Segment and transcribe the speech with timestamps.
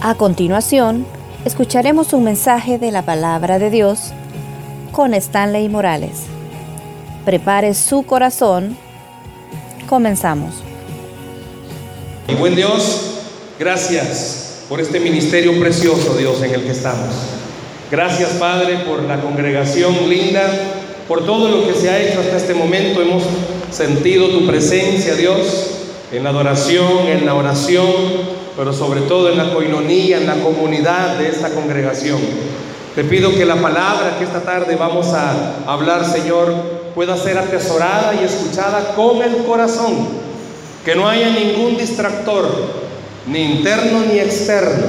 [0.00, 1.04] A continuación,
[1.44, 4.12] escucharemos un mensaje de la palabra de Dios
[4.92, 6.20] con Stanley Morales.
[7.24, 8.76] Prepare su corazón.
[9.88, 10.54] Comenzamos.
[12.38, 13.14] Buen Dios,
[13.58, 17.12] gracias por este ministerio precioso, Dios, en el que estamos.
[17.90, 20.48] Gracias, Padre, por la congregación linda,
[21.08, 23.02] por todo lo que se ha hecho hasta este momento.
[23.02, 23.24] Hemos
[23.72, 25.70] sentido tu presencia, Dios,
[26.12, 31.16] en la adoración, en la oración, pero sobre todo en la coinonía, en la comunidad
[31.16, 32.18] de esta congregación.
[32.96, 36.52] Te pido que la palabra que esta tarde vamos a hablar, Señor,
[36.92, 40.08] pueda ser atesorada y escuchada con el corazón.
[40.84, 42.48] Que no haya ningún distractor,
[43.28, 44.86] ni interno ni externo,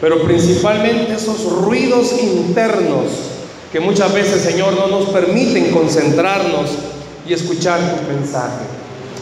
[0.00, 3.04] pero principalmente esos ruidos internos
[3.70, 6.70] que muchas veces, Señor, no nos permiten concentrarnos
[7.28, 8.64] y escuchar tu mensaje.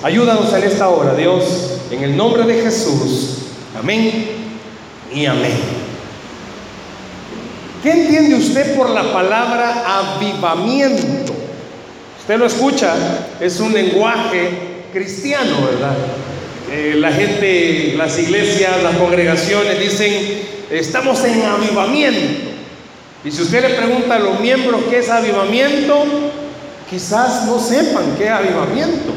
[0.03, 3.42] Ayúdanos en esta hora, Dios, en el nombre de Jesús.
[3.83, 4.27] Amén
[5.13, 5.59] y amén.
[7.83, 11.35] ¿Qué entiende usted por la palabra avivamiento?
[12.21, 12.95] Usted lo escucha,
[13.41, 14.51] es un lenguaje
[14.93, 15.97] cristiano, ¿verdad?
[16.71, 22.51] Eh, la gente, las iglesias, las congregaciones dicen, estamos en avivamiento.
[23.25, 26.05] Y si usted le pregunta a los miembros qué es avivamiento,
[26.89, 29.13] quizás no sepan qué es avivamiento.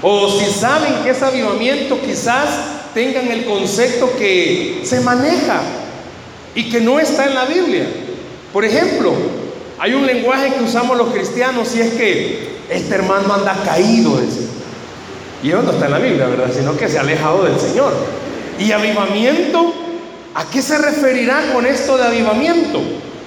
[0.00, 2.48] O si saben qué es avivamiento, quizás
[2.94, 5.60] tengan el concepto que se maneja
[6.54, 7.86] y que no está en la Biblia.
[8.52, 9.12] Por ejemplo,
[9.78, 14.20] hay un lenguaje que usamos los cristianos y es que este hermano anda caído,
[15.42, 16.50] Y eso no está en la Biblia, ¿verdad?
[16.56, 17.92] Sino que se ha alejado del Señor.
[18.58, 19.74] ¿Y avivamiento?
[20.34, 22.80] ¿A qué se referirá con esto de avivamiento?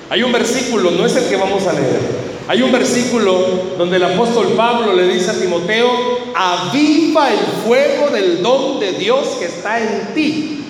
[0.09, 2.27] Hay un versículo, no es el que vamos a leer.
[2.47, 5.89] Hay un versículo donde el apóstol Pablo le dice a Timoteo,
[6.33, 10.63] aviva el fuego del don de Dios que está en ti.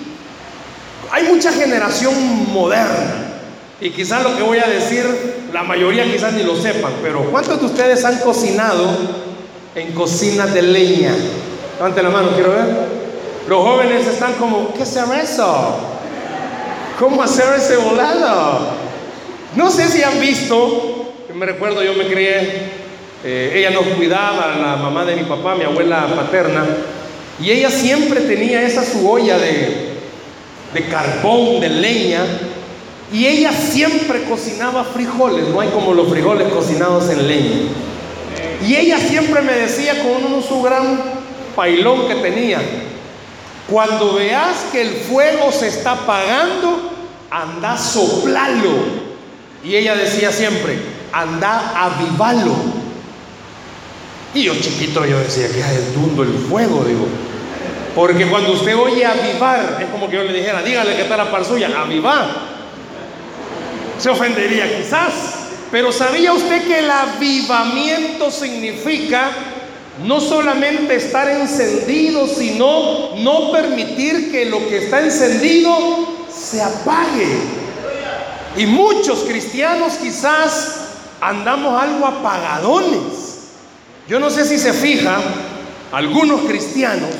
[1.10, 3.28] Hay mucha generación moderna
[3.80, 5.06] y quizás lo que voy a decir,
[5.52, 8.90] la mayoría quizás ni lo sepan, pero ¿cuántos de ustedes han cocinado
[9.76, 11.14] en cocinas de leña?
[11.76, 12.98] Levante la mano, quiero ver.
[13.48, 15.76] Los jóvenes están como, ¿qué es eso?
[16.98, 18.72] ¿Cómo hacer ese volado?
[19.54, 22.77] No sé si han visto, me recuerdo yo me crié,
[23.24, 26.64] eh, ella nos cuidaba, la mamá de mi papá, mi abuela paterna,
[27.40, 29.92] y ella siempre tenía esa su olla de,
[30.74, 32.24] de carbón, de leña,
[33.12, 37.60] y ella siempre cocinaba frijoles, no hay como los frijoles cocinados en leña.
[38.66, 41.00] Y ella siempre me decía con uno su gran
[41.56, 42.60] pailón que tenía,
[43.70, 46.90] cuando veas que el fuego se está apagando,
[47.30, 49.08] anda soplalo
[49.62, 50.78] y ella decía siempre,
[51.12, 52.77] anda, avivalo.
[54.38, 57.08] Y yo chiquito yo decía, que es dundo el fuego, digo.
[57.92, 61.28] Porque cuando usted oye avivar, es como que yo le dijera, dígale que está la
[61.28, 62.28] par suya, avivar.
[63.98, 65.12] Se ofendería quizás.
[65.72, 69.32] Pero ¿sabía usted que el avivamiento significa
[70.04, 77.38] no solamente estar encendido, sino no permitir que lo que está encendido se apague?
[78.56, 80.90] Y muchos cristianos quizás
[81.20, 83.17] andamos algo apagadones.
[84.08, 85.18] Yo no sé si se fija,
[85.92, 87.10] algunos cristianos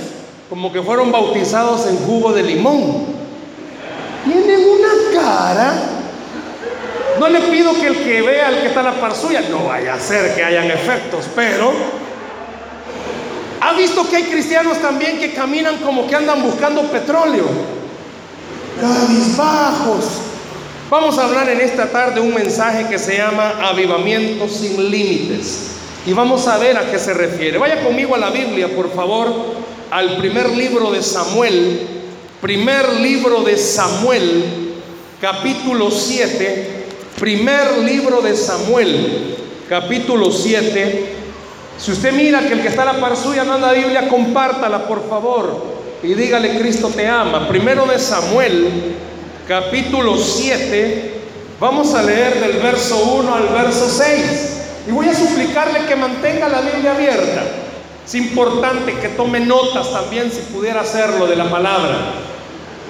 [0.48, 3.06] como que fueron bautizados en jugo de limón.
[4.24, 5.74] Tienen una cara.
[7.20, 9.66] No le pido que el que vea el que está a la par suya no
[9.66, 11.72] vaya a ser que hayan efectos, pero
[13.60, 17.44] ha visto que hay cristianos también que caminan como que andan buscando petróleo.
[18.80, 20.04] Cabizbajos,
[20.90, 25.77] Vamos a hablar en esta tarde un mensaje que se llama Avivamiento sin límites.
[26.08, 27.58] Y vamos a ver a qué se refiere.
[27.58, 29.30] Vaya conmigo a la Biblia, por favor,
[29.90, 31.80] al primer libro de Samuel.
[32.40, 34.72] Primer libro de Samuel,
[35.20, 36.86] capítulo 7.
[37.20, 39.36] Primer libro de Samuel,
[39.68, 41.12] capítulo 7.
[41.76, 44.88] Si usted mira que el que está a la par suya no anda Biblia, compártala,
[44.88, 45.62] por favor.
[46.02, 47.46] Y dígale, Cristo te ama.
[47.48, 48.94] Primero de Samuel,
[49.46, 51.12] capítulo 7,
[51.60, 54.57] vamos a leer del verso 1 al verso 6.
[54.88, 57.42] Y voy a suplicarle que mantenga la Biblia abierta.
[58.06, 62.14] Es importante que tome notas también si pudiera hacerlo de la palabra.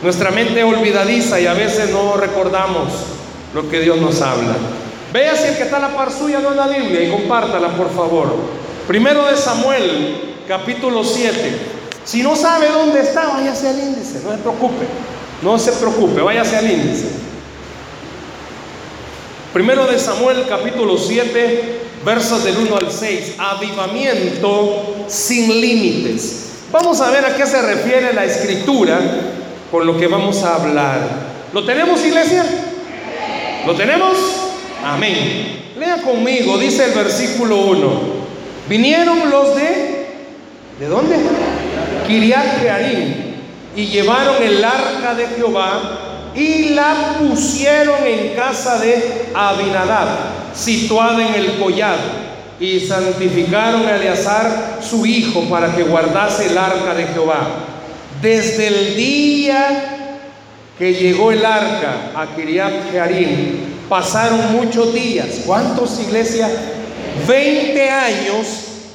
[0.00, 2.92] Nuestra mente olvidadiza y a veces no recordamos
[3.52, 4.54] lo que Dios nos habla.
[5.12, 8.32] Vea si el que está la par suya no la Biblia y compártala por favor.
[8.86, 11.58] Primero de Samuel, capítulo 7.
[12.04, 14.86] Si no sabe dónde está, váyase al índice, no se preocupe.
[15.42, 17.08] No se preocupe, váyase al índice.
[19.52, 23.34] Primero de Samuel capítulo 7, versos del 1 al 6.
[23.38, 26.44] Avivamiento sin límites.
[26.70, 29.00] Vamos a ver a qué se refiere la escritura
[29.70, 31.00] con lo que vamos a hablar.
[31.52, 32.44] ¿Lo tenemos, iglesia?
[33.66, 34.16] ¿Lo tenemos?
[34.84, 35.72] Amén.
[35.78, 38.00] Lea conmigo, dice el versículo 1.
[38.68, 40.08] Vinieron los de...
[40.78, 41.16] ¿De dónde?
[42.06, 43.14] Kiriat Jearim.
[43.76, 46.07] Y llevaron el arca de Jehová
[46.38, 50.08] y la pusieron en casa de Abinadab,
[50.54, 52.28] situada en el collado.
[52.60, 57.48] Y santificaron a Eleazar, su hijo, para que guardase el arca de Jehová.
[58.22, 60.10] Desde el día
[60.78, 65.40] que llegó el arca a Kiriat Jearim, pasaron muchos días.
[65.44, 66.50] ¿Cuántos iglesias?
[67.26, 68.46] 20 años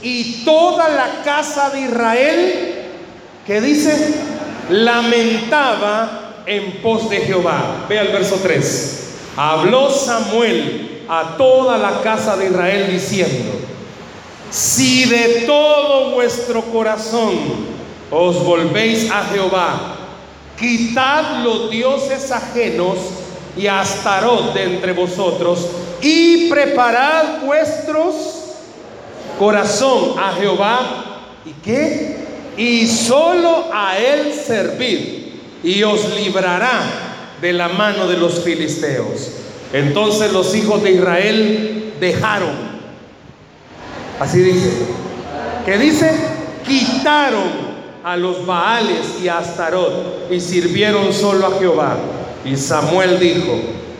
[0.01, 2.54] y toda la casa de Israel,
[3.46, 4.13] que dice,
[4.69, 7.86] lamentaba en pos de Jehová.
[7.88, 9.00] Vea el verso 3.
[9.36, 13.51] Habló Samuel a toda la casa de Israel diciendo,
[14.50, 17.34] si de todo vuestro corazón
[18.12, 19.95] os volvéis a Jehová,
[20.60, 22.98] quitad los dioses ajenos
[23.57, 25.68] y astarot de entre vosotros
[26.01, 28.13] y preparad vuestros
[29.39, 32.18] corazón a Jehová y qué?
[32.56, 35.23] Y solo a él servir
[35.63, 36.81] y os librará
[37.42, 39.31] de la mano de los filisteos.
[39.71, 42.51] Entonces los hijos de Israel dejaron,
[44.19, 44.71] así dice,
[45.65, 46.12] que dice,
[46.68, 47.74] quitaron
[48.04, 51.98] a los Baales y a Astarot y sirvieron solo a Jehová.
[52.45, 53.57] Y Samuel dijo,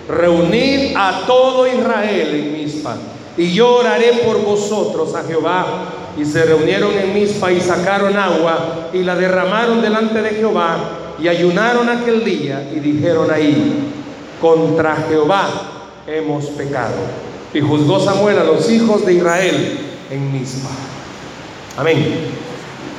[0.10, 2.98] reunid a todo Israel en Mizpa
[3.38, 5.66] y yo oraré por vosotros a Jehová.
[6.16, 11.28] Y se reunieron en Mizpa y sacaron agua y la derramaron delante de Jehová y
[11.28, 13.92] ayunaron aquel día y dijeron ahí,
[14.42, 15.48] contra Jehová
[16.08, 16.96] hemos pecado.
[17.54, 19.80] Y juzgó Samuel a los hijos de Israel
[20.10, 20.70] en Misma.
[21.78, 22.28] Amén.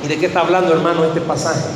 [0.03, 1.67] ¿Y de qué está hablando, hermano, este pasaje?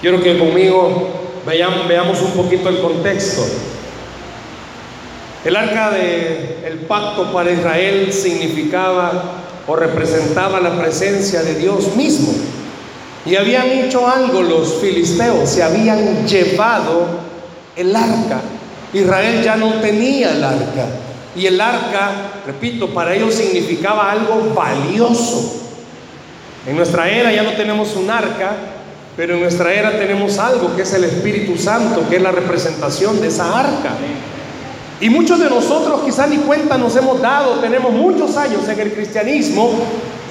[0.00, 1.08] Quiero que conmigo
[1.46, 3.46] veamos, un poquito el contexto.
[5.44, 12.34] El arca del el pacto para Israel significaba o representaba la presencia de Dios mismo.
[13.26, 17.06] Y habían hecho algo los filisteos, se habían llevado
[17.74, 18.40] el arca.
[18.92, 20.86] Israel ya no tenía el arca.
[21.34, 22.12] Y el arca,
[22.46, 25.64] repito, para ellos significaba algo valioso.
[26.66, 28.52] En nuestra era ya no tenemos un arca,
[29.16, 33.20] pero en nuestra era tenemos algo que es el Espíritu Santo, que es la representación
[33.20, 33.94] de esa arca.
[35.00, 38.92] Y muchos de nosotros quizás ni cuenta nos hemos dado, tenemos muchos años en el
[38.92, 39.72] cristianismo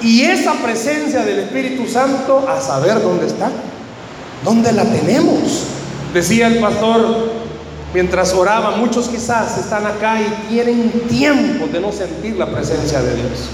[0.02, 3.50] y esa presencia del Espíritu Santo a saber dónde está,
[4.44, 5.64] dónde la tenemos.
[6.12, 7.30] Decía el pastor
[7.94, 13.14] mientras oraba, muchos quizás están acá y tienen tiempo de no sentir la presencia de
[13.14, 13.48] Dios.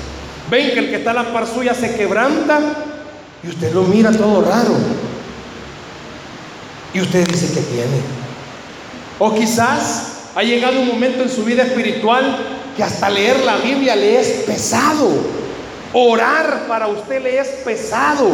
[0.51, 2.61] Ven que el que está a la par suya se quebranta
[3.43, 4.75] y usted lo mira todo raro.
[6.95, 8.01] Y usted dice que tiene.
[9.19, 12.37] O quizás ha llegado un momento en su vida espiritual
[12.77, 15.09] que hasta leer la Biblia le es pesado.
[15.93, 18.31] Orar para usted le es pesado.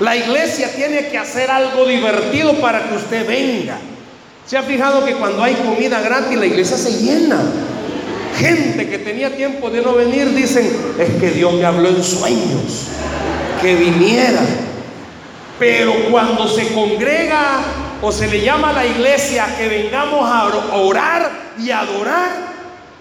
[0.00, 3.78] La iglesia tiene que hacer algo divertido para que usted venga.
[4.46, 7.38] ¿Se ha fijado que cuando hay comida gratis la iglesia se llena?
[8.38, 12.86] Gente que tenía tiempo de no venir dicen, es que Dios me habló en sueños,
[13.60, 14.40] que viniera.
[15.58, 17.58] Pero cuando se congrega
[18.00, 20.46] o se le llama a la iglesia que vengamos a
[20.76, 22.30] orar y adorar,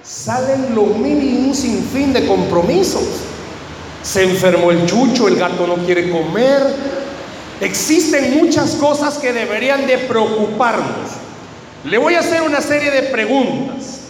[0.03, 3.03] salen los mil y un sinfín de compromisos.
[4.03, 6.61] Se enfermó el chucho, el gato no quiere comer.
[7.59, 11.11] Existen muchas cosas que deberían de preocuparnos.
[11.83, 14.01] Le voy a hacer una serie de preguntas.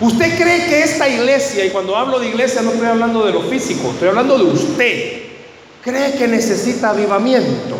[0.00, 3.42] ¿Usted cree que esta iglesia, y cuando hablo de iglesia no estoy hablando de lo
[3.42, 5.22] físico, estoy hablando de usted,
[5.82, 7.78] cree que necesita avivamiento?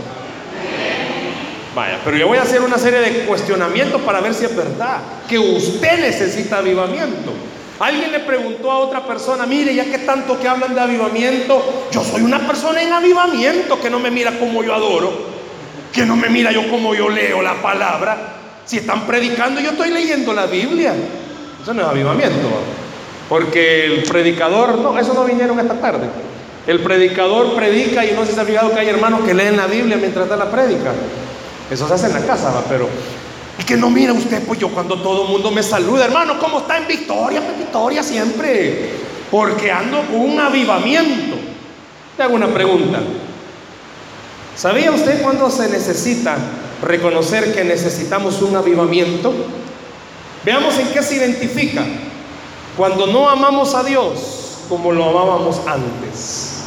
[1.75, 5.01] Vaya, pero yo voy a hacer una serie de cuestionamientos para ver si es verdad
[5.29, 7.33] que usted necesita avivamiento.
[7.79, 12.03] Alguien le preguntó a otra persona, mire, ya que tanto que hablan de avivamiento, yo
[12.03, 15.13] soy una persona en avivamiento que no me mira como yo adoro,
[15.93, 18.35] que no me mira yo como yo leo la palabra.
[18.65, 20.95] Si están predicando, yo estoy leyendo la Biblia.
[21.63, 22.49] Eso no es avivamiento,
[23.29, 26.09] porque el predicador, no, eso no vinieron esta tarde.
[26.67, 29.97] El predicador predica y no se ha fijado que hay hermanos que leen la Biblia
[29.97, 30.93] mientras da la prédica.
[31.71, 32.65] Eso se hace en la casa, ¿va?
[32.69, 32.89] pero
[33.59, 36.59] y que no mira usted, pues yo cuando todo el mundo me saluda, hermano, ¿cómo
[36.59, 37.39] está en victoria?
[37.39, 38.91] En victoria siempre,
[39.31, 41.37] porque ando con un avivamiento.
[42.17, 43.01] Te hago una pregunta.
[44.55, 46.37] ¿Sabía usted cuándo se necesita
[46.83, 49.33] reconocer que necesitamos un avivamiento?
[50.45, 51.85] Veamos en qué se identifica.
[52.77, 54.37] Cuando no amamos a Dios
[54.69, 56.65] como lo amábamos antes.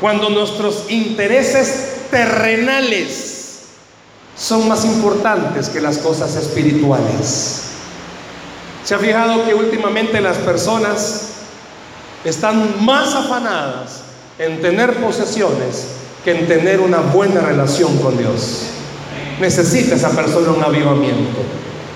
[0.00, 3.31] Cuando nuestros intereses terrenales
[4.42, 7.62] son más importantes que las cosas espirituales.
[8.82, 11.28] ¿Se ha fijado que últimamente las personas
[12.24, 14.00] están más afanadas
[14.40, 15.86] en tener posesiones
[16.24, 18.64] que en tener una buena relación con Dios?
[19.40, 21.38] Necesita esa persona un avivamiento.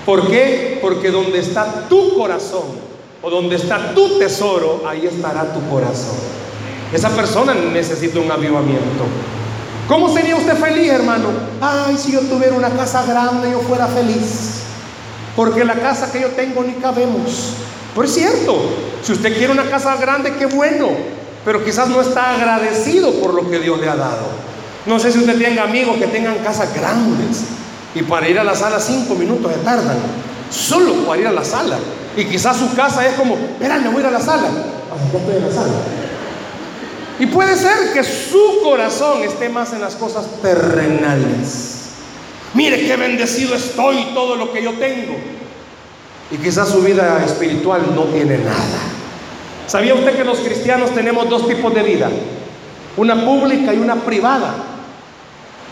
[0.05, 0.79] ¿Por qué?
[0.81, 2.87] Porque donde está tu corazón
[3.21, 6.15] o donde está tu tesoro, ahí estará tu corazón.
[6.93, 9.03] Esa persona necesita un avivamiento.
[9.87, 11.29] ¿Cómo sería usted feliz, hermano?
[11.61, 14.63] Ay, si yo tuviera una casa grande, yo fuera feliz.
[15.35, 17.53] Porque la casa que yo tengo ni cabemos.
[17.95, 18.57] Pues es cierto,
[19.01, 20.89] si usted quiere una casa grande, qué bueno.
[21.45, 24.27] Pero quizás no está agradecido por lo que Dios le ha dado.
[24.85, 27.43] No sé si usted tenga amigos que tengan casas grandes
[27.95, 29.97] y para ir a la sala cinco minutos se tardan.
[30.49, 31.77] Solo para ir a la sala.
[32.17, 34.47] Y quizás su casa es como, espera, me voy a ir a la sala.
[34.91, 35.71] Ah, estoy en la sala.
[37.19, 41.77] Y puede ser que su corazón esté más en las cosas terrenales.
[42.53, 45.15] Mire qué bendecido estoy todo lo que yo tengo.
[46.29, 48.79] Y quizás su vida espiritual no tiene nada.
[49.65, 52.09] ¿Sabía usted que los cristianos tenemos dos tipos de vida?
[52.97, 54.55] Una pública y una privada.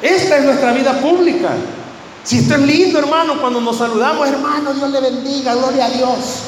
[0.01, 1.49] Esta es nuestra vida pública.
[2.23, 6.41] Si esto es lindo, hermano, cuando nos saludamos, hermano, Dios le bendiga, gloria a Dios.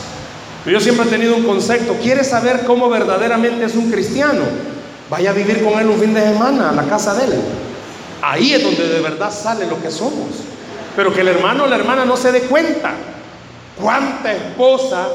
[0.65, 4.41] Yo siempre he tenido un concepto, ¿quieres saber cómo verdaderamente es un cristiano?
[5.09, 7.41] Vaya a vivir con él un fin de semana a la casa de él.
[8.21, 10.27] Ahí es donde de verdad sale lo que somos.
[10.95, 12.91] Pero que el hermano o la hermana no se dé cuenta.
[13.81, 15.07] ¿Cuánta esposa?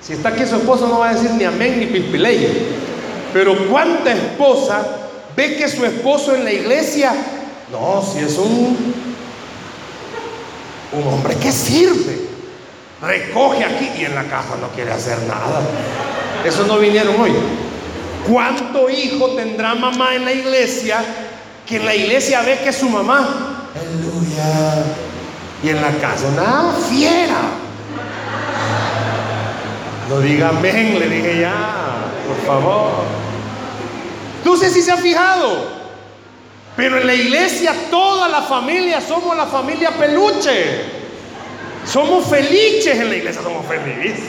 [0.00, 2.66] Si está aquí su esposo no va a decir ni amén ni pispileye.
[3.32, 4.84] Pero ¿cuánta esposa
[5.36, 7.14] ve que su esposo en la iglesia,
[7.70, 8.92] no, si es un
[10.92, 12.20] un hombre que sirve.
[13.00, 15.60] Recoge aquí y en la casa no quiere hacer nada.
[16.44, 17.32] Eso no vinieron hoy.
[18.28, 21.04] ¿Cuánto hijo tendrá mamá en la iglesia
[21.66, 23.68] que en la iglesia ve que es su mamá?
[23.74, 24.84] Aleluya.
[25.62, 27.40] Y en la casa, una fiera.
[30.08, 32.90] No diga amén, le dije ya, por favor.
[34.44, 35.82] No sé si se ha fijado.
[36.76, 41.02] Pero en la iglesia toda la familia somos la familia peluche.
[41.84, 44.20] Somos felices en la iglesia, somos felices.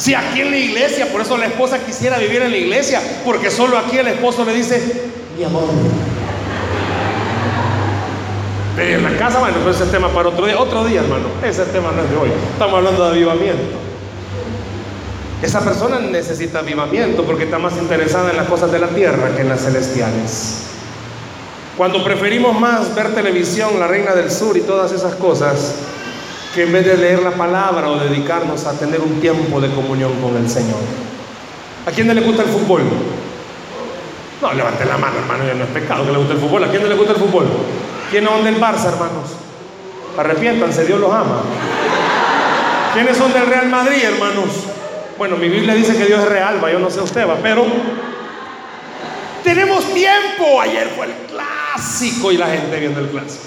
[0.00, 3.50] Si aquí en la iglesia, por eso la esposa quisiera vivir en la iglesia, porque
[3.50, 5.64] solo aquí el esposo le dice, mi amor.
[8.76, 11.26] Pero en la casa, bueno, pues ese es tema para otro día, otro día, hermano.
[11.44, 12.30] Ese tema no es de hoy.
[12.50, 13.76] Estamos hablando de avivamiento.
[15.42, 19.42] Esa persona necesita avivamiento porque está más interesada en las cosas de la tierra que
[19.42, 20.62] en las celestiales.
[21.76, 25.74] Cuando preferimos más ver televisión, La Reina del Sur y todas esas cosas,
[26.54, 30.12] que en vez de leer la palabra o dedicarnos a tener un tiempo de comunión
[30.20, 30.80] con el Señor.
[31.86, 32.82] ¿A quién le gusta el fútbol?
[34.42, 36.64] No, levante la mano, hermano, ya no es pecado que le guste el fútbol.
[36.64, 37.46] ¿A quién le gusta el fútbol?
[38.10, 39.36] ¿Quién son del Barça, hermanos?
[40.18, 41.42] Arrepiéntanse, Dios los ama.
[42.94, 44.48] ¿Quiénes son del Real Madrid, hermanos?
[45.16, 47.64] Bueno, mi Biblia dice que Dios es real, va, yo no sé usted, va, pero
[49.44, 50.60] tenemos tiempo.
[50.60, 53.44] Ayer fue el clásico y la gente viendo el clásico.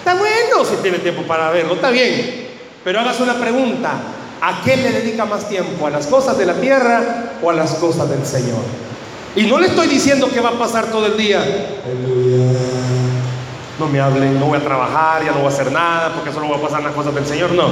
[0.00, 2.48] Está bueno si tiene tiempo para verlo, está bien.
[2.82, 3.92] Pero hágase una pregunta.
[4.40, 5.86] ¿A qué le dedica más tiempo?
[5.86, 8.62] ¿A las cosas de la tierra o a las cosas del Señor?
[9.36, 11.44] Y no le estoy diciendo que va a pasar todo el día.
[13.78, 16.46] No me hablen, no voy a trabajar, ya no voy a hacer nada, porque solo
[16.46, 17.52] voy a pasar las cosas del Señor.
[17.52, 17.68] No.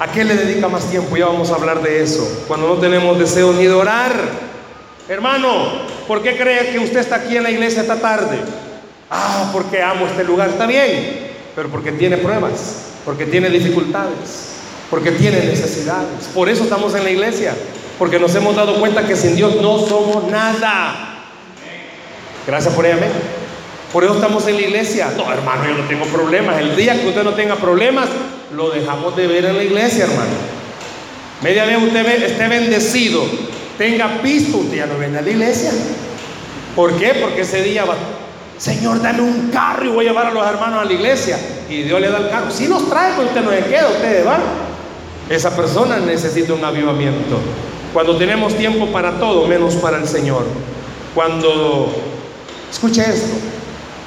[0.00, 1.14] ¿A qué le dedica más tiempo?
[1.14, 2.44] Ya vamos a hablar de eso.
[2.48, 4.12] Cuando no tenemos deseo ni de orar,
[5.06, 8.38] Hermano, ¿por qué cree que usted está aquí en la iglesia esta tarde?
[9.16, 10.48] Ah, porque amo este lugar.
[10.48, 14.56] Está bien, pero porque tiene pruebas, porque tiene dificultades,
[14.90, 16.26] porque tiene necesidades.
[16.34, 17.54] Por eso estamos en la iglesia,
[17.96, 21.26] porque nos hemos dado cuenta que sin Dios no somos nada.
[22.44, 22.98] Gracias por ella,
[23.92, 25.12] Por eso estamos en la iglesia.
[25.16, 26.58] No, hermano, yo no tengo problemas.
[26.58, 28.08] El día que usted no tenga problemas,
[28.52, 30.32] lo dejamos de ver en la iglesia, hermano.
[31.40, 33.24] Media vez usted esté bendecido
[33.78, 35.70] tenga pisto, usted ya no viene a la iglesia.
[36.74, 37.14] ¿Por qué?
[37.20, 37.96] Porque ese día va,
[38.58, 41.38] Señor, dame un carro y voy a llevar a los hermanos a la iglesia.
[41.68, 42.50] Y Dios le da el carro.
[42.50, 44.38] Si nos trae, pues usted no se queda, usted va.
[45.28, 47.38] Esa persona necesita un avivamiento.
[47.92, 50.44] Cuando tenemos tiempo para todo, menos para el Señor.
[51.14, 51.92] Cuando,
[52.70, 53.34] escuche esto,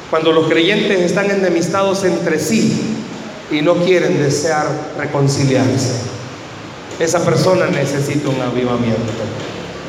[0.09, 2.97] cuando los creyentes están enemistados entre sí
[3.51, 5.93] y no quieren desear reconciliarse,
[6.99, 9.13] esa persona necesita un avivamiento.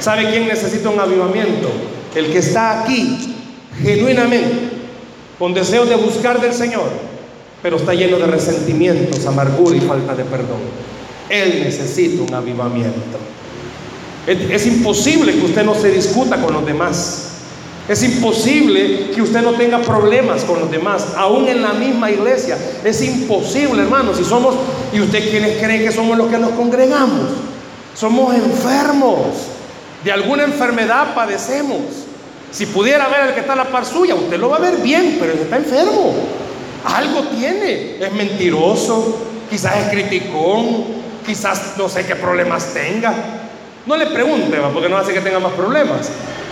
[0.01, 1.71] ¿Sabe quién necesita un avivamiento?
[2.15, 3.35] El que está aquí
[3.83, 4.71] genuinamente,
[5.39, 6.89] con deseo de buscar del Señor,
[7.63, 10.61] pero está lleno de resentimientos, amargura y falta de perdón.
[11.29, 13.19] Él necesita un avivamiento.
[14.27, 17.29] Es, imposible que usted no se discuta con los demás.
[17.89, 22.59] Es imposible que usted no tenga problemas con los demás, aún en la misma iglesia.
[22.85, 24.55] Es imposible, hermano, si somos,
[24.93, 27.31] y usted quienes creen que somos los que nos congregamos,
[27.95, 29.19] somos enfermos,
[30.05, 32.08] de alguna enfermedad padecemos.
[32.51, 34.77] Si pudiera ver al que está a la par suya, usted lo va a ver
[34.79, 36.15] bien, pero está enfermo.
[36.85, 39.19] Algo tiene, es mentiroso,
[39.51, 40.85] quizás es criticón,
[41.27, 43.15] quizás no sé qué problemas tenga.
[43.87, 46.11] No le pregunte, porque no hace que tenga más problemas.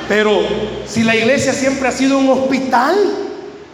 [0.09, 0.41] Pero
[0.87, 2.95] si la iglesia siempre ha sido un hospital,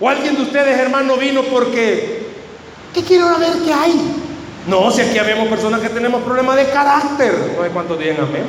[0.01, 2.27] o alguien de ustedes, hermano, vino porque,
[2.95, 4.01] ¿qué quiero ver qué hay?
[4.67, 8.45] No, si aquí habemos personas que tenemos problemas de carácter, no sé cuántos días amén,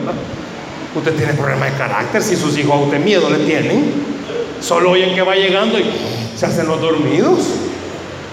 [0.96, 3.92] Usted tiene problemas de carácter, si sus hijos a usted miedo le tienen,
[4.62, 5.86] solo oyen que va llegando y
[6.36, 7.40] se hacen los dormidos.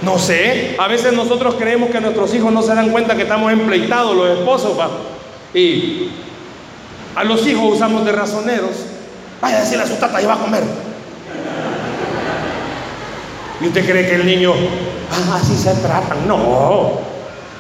[0.03, 3.53] No sé, a veces nosotros creemos que nuestros hijos no se dan cuenta que estamos
[3.53, 4.77] empleitados los esposos,
[5.55, 6.11] y
[7.15, 8.71] a los hijos usamos de razoneros
[9.41, 10.63] Vaya a decirle a su tata, y va a comer.
[13.61, 14.53] ¿Y usted cree que el niño,
[15.11, 16.27] ah, así se tratan?
[16.29, 17.01] No.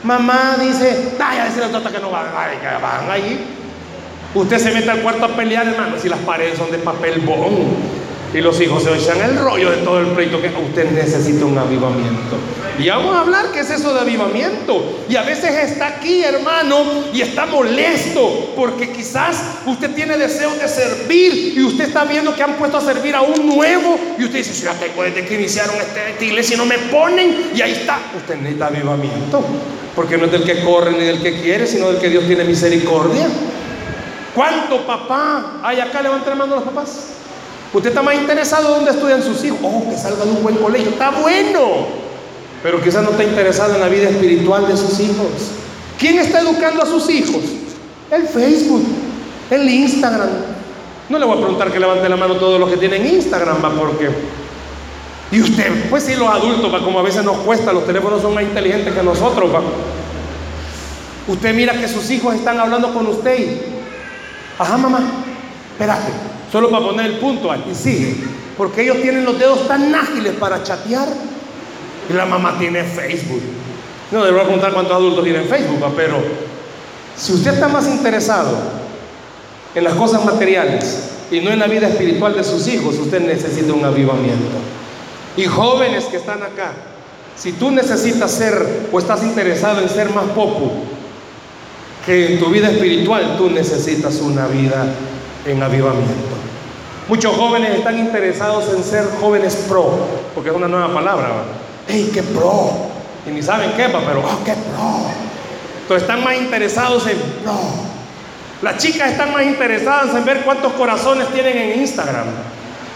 [0.02, 3.60] Mamá dice, vaya a decirle a su tata que no van, van ahí.
[4.35, 8.01] Usted se mete al cuarto a pelear, hermano, si las paredes son de papel bon.
[8.33, 11.59] Y los hijos se echan el rollo de todo el pleito que usted necesita un
[11.59, 12.37] avivamiento.
[12.79, 15.01] Y vamos a hablar qué es eso de avivamiento.
[15.09, 16.77] Y a veces está aquí, hermano,
[17.13, 22.43] y está molesto porque quizás usted tiene deseo de servir y usted está viendo que
[22.45, 25.75] han puesto a servir a un nuevo y usted dice, si ya tengo que iniciaron
[25.77, 27.99] este, iglesia y no me ponen y ahí está.
[28.17, 29.45] Usted necesita avivamiento
[29.97, 32.45] porque no es del que corre ni del que quiere, sino del que Dios tiene
[32.45, 33.27] misericordia.
[34.35, 36.03] ¿Cuánto papá hay acá?
[36.03, 37.09] Levanta la mano los papás.
[37.73, 39.59] Usted está más interesado dónde estudian sus hijos.
[39.63, 40.91] Oh, que salga de un buen colegio.
[40.91, 41.87] Está bueno.
[42.63, 45.27] Pero quizás no está interesado en la vida espiritual de sus hijos.
[45.99, 47.43] ¿Quién está educando a sus hijos?
[48.11, 48.85] El Facebook,
[49.51, 50.29] el Instagram.
[51.09, 53.71] No le voy a preguntar que levante la mano todos los que tienen Instagram, va,
[53.71, 54.11] porque.
[55.33, 58.35] Y usted, pues sí, los adultos, va, como a veces nos cuesta, los teléfonos son
[58.35, 59.63] más inteligentes que nosotros, va.
[61.28, 63.79] Usted mira que sus hijos están hablando con usted.
[64.61, 65.01] Ajá, mamá,
[65.73, 66.13] espérate.
[66.53, 67.65] Solo para poner el punto ahí.
[67.73, 68.15] Y sigue.
[68.59, 71.09] Porque ellos tienen los dedos tan ágiles para chatear.
[72.11, 73.41] Y la mamá tiene Facebook.
[74.13, 76.17] No, le voy a preguntar cuántos adultos tienen Facebook, pero
[77.17, 78.59] si usted está más interesado
[79.75, 83.73] en las cosas materiales y no en la vida espiritual de sus hijos, usted necesita
[83.73, 84.59] un avivamiento.
[85.39, 86.73] Y jóvenes que están acá,
[87.37, 90.71] si tú necesitas ser o estás interesado en ser más popu
[92.04, 94.86] que en tu vida espiritual, tú necesitas una vida
[95.47, 96.41] en avivamiento.
[97.08, 101.28] Muchos jóvenes están interesados en ser jóvenes pro, porque es una nueva palabra.
[101.89, 102.71] ¡Ey, qué pro!
[103.26, 105.10] Y ni saben qué, pero ¡oh, qué pro!
[105.82, 107.58] Entonces están más interesados en pro.
[108.63, 112.26] Las chicas están más interesadas en ver cuántos corazones tienen en Instagram,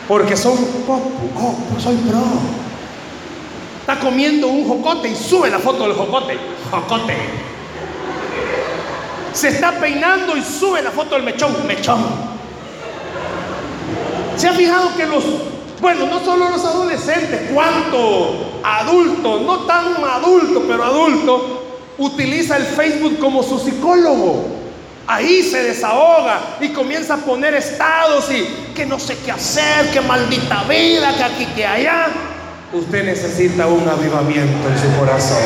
[0.07, 0.53] porque son
[0.87, 2.23] oh, pues soy pro.
[3.81, 6.39] Está comiendo un jocote y sube la foto del jocote.
[6.71, 7.17] Jocote.
[9.35, 11.67] Se está peinando y sube la foto del mechón.
[11.67, 12.03] Mechón.
[14.37, 15.25] ¿Se ha fijado que los,
[15.81, 21.65] bueno, no solo los adolescentes, cuánto adulto, no tan adulto, pero adulto,
[21.99, 24.47] utiliza el Facebook como su psicólogo?
[25.07, 30.01] Ahí se desahoga y comienza a poner estados y que no sé qué hacer, que
[30.01, 32.07] maldita vida, que aquí, que allá.
[32.73, 35.43] Usted necesita un avivamiento en su corazón.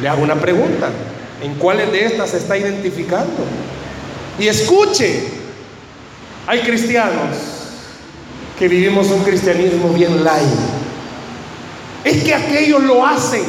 [0.00, 0.88] Le hago una pregunta.
[1.42, 3.44] ¿En cuáles de estas se está identificando?
[4.38, 5.22] Y escuche,
[6.46, 7.36] hay cristianos
[8.58, 10.48] que vivimos un cristianismo bien light.
[12.04, 13.42] Es que aquellos lo hacen.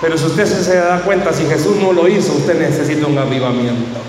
[0.00, 4.00] Pero si usted se da cuenta, si Jesús no lo hizo, usted necesita un avivamiento.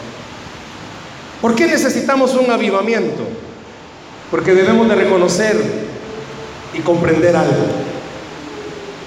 [1.42, 3.24] ¿Por qué necesitamos un avivamiento?
[4.32, 5.56] Porque debemos de reconocer
[6.74, 7.66] y comprender algo.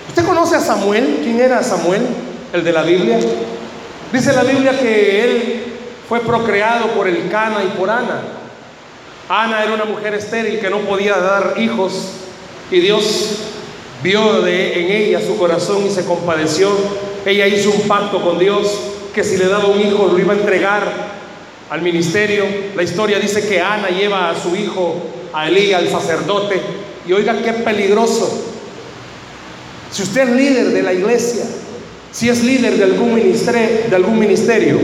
[0.09, 1.21] ¿Usted conoce a Samuel?
[1.23, 2.03] ¿Quién era Samuel?
[2.53, 3.19] El de la Biblia.
[4.13, 5.65] Dice la Biblia que él
[6.09, 8.23] fue procreado por el Cana y por Ana.
[9.29, 12.13] Ana era una mujer estéril que no podía dar hijos
[12.71, 13.39] y Dios
[14.03, 16.71] vio de, en ella su corazón y se compadeció.
[17.25, 18.73] Ella hizo un pacto con Dios
[19.13, 20.85] que si le daba un hijo lo iba a entregar
[21.69, 22.45] al ministerio.
[22.77, 24.95] La historia dice que Ana lleva a su hijo,
[25.33, 26.61] a Elí, al sacerdote.
[27.09, 28.45] Y oiga qué peligroso.
[29.91, 31.45] Si usted es líder de la iglesia,
[32.13, 34.79] si es líder de algún ministerio, de algún ministerio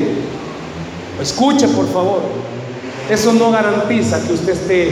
[1.22, 2.20] Escuche, por favor.
[3.08, 4.90] Eso no garantiza que usted esté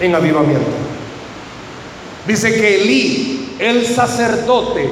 [0.00, 0.70] en avivamiento.
[2.26, 4.90] Dice que Elí, el sacerdote,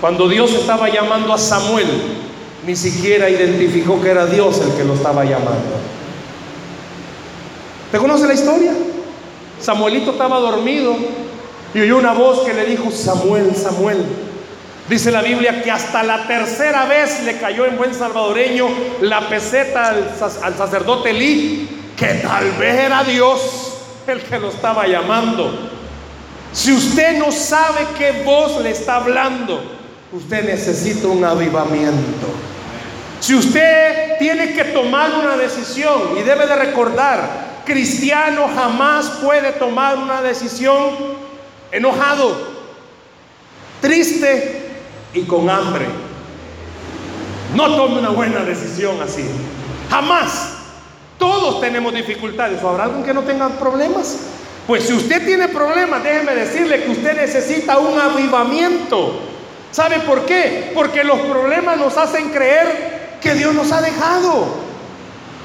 [0.00, 1.86] cuando Dios estaba llamando a Samuel,
[2.66, 5.78] ni siquiera identificó que era Dios el que lo estaba llamando.
[7.92, 8.72] ¿Te conoce la historia?
[9.60, 10.96] Samuelito estaba dormido
[11.74, 14.04] y oyó una voz que le dijo, Samuel, Samuel.
[14.90, 18.68] Dice la Biblia que hasta la tercera vez le cayó en buen salvadoreño
[19.02, 23.72] la peseta al, sacerdote Elí, que tal vez era Dios
[24.08, 25.70] el que lo estaba llamando.
[26.52, 29.62] Si usted no sabe qué voz le está hablando,
[30.10, 32.26] usted necesita un avivamiento.
[33.20, 39.98] Si usted tiene que tomar una decisión y debe de recordar, cristiano jamás puede tomar
[39.98, 40.96] una decisión
[41.70, 42.36] enojado,
[43.80, 44.69] triste
[45.14, 45.86] y con hambre.
[47.54, 49.24] No tome una buena decisión así.
[49.90, 50.56] Jamás.
[51.18, 52.62] Todos tenemos dificultades.
[52.62, 54.16] ¿O habrá alguien que no tenga problemas?
[54.66, 59.20] Pues si usted tiene problemas, déjeme decirle que usted necesita un avivamiento.
[59.70, 60.72] ¿Sabe por qué?
[60.74, 64.46] Porque los problemas nos hacen creer que Dios nos ha dejado,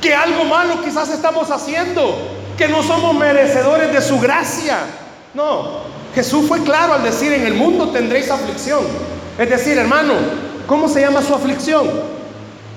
[0.01, 2.15] que algo malo quizás estamos haciendo,
[2.57, 4.77] que no somos merecedores de su gracia.
[5.33, 5.81] No,
[6.13, 8.83] Jesús fue claro al decir, en el mundo tendréis aflicción.
[9.37, 10.13] Es decir, hermano,
[10.67, 11.89] ¿cómo se llama su aflicción?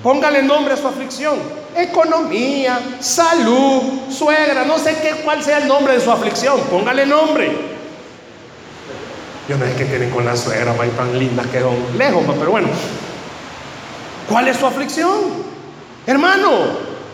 [0.03, 5.93] Póngale nombre a su aflicción economía, salud, suegra, no sé qué, cuál sea el nombre
[5.93, 7.51] de su aflicción, póngale nombre.
[9.47, 12.51] Yo no sé qué tienen con la suegra, va tan lindas que son lejos, pero
[12.51, 12.67] bueno.
[14.27, 15.19] ¿Cuál es su aflicción?
[16.05, 16.49] Hermano,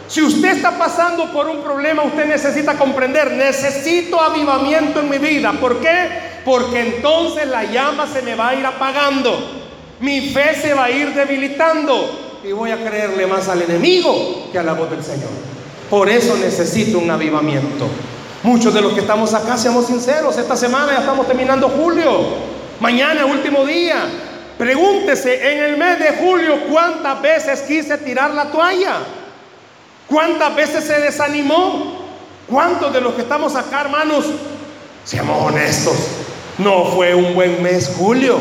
[0.07, 5.53] si usted está pasando por un problema, usted necesita comprender, necesito avivamiento en mi vida.
[5.53, 6.34] ¿Por qué?
[6.45, 9.37] Porque entonces la llama se me va a ir apagando.
[9.99, 14.59] Mi fe se va a ir debilitando y voy a creerle más al enemigo que
[14.59, 15.29] a la voz del Señor.
[15.89, 17.87] Por eso necesito un avivamiento.
[18.43, 22.09] Muchos de los que estamos acá, seamos sinceros, esta semana ya estamos terminando julio,
[22.79, 24.05] mañana último día.
[24.57, 28.97] Pregúntese en el mes de julio cuántas veces quise tirar la toalla,
[30.07, 32.05] cuántas veces se desanimó,
[32.47, 34.25] cuántos de los que estamos acá, hermanos,
[35.03, 35.95] seamos honestos,
[36.57, 38.37] no fue un buen mes julio,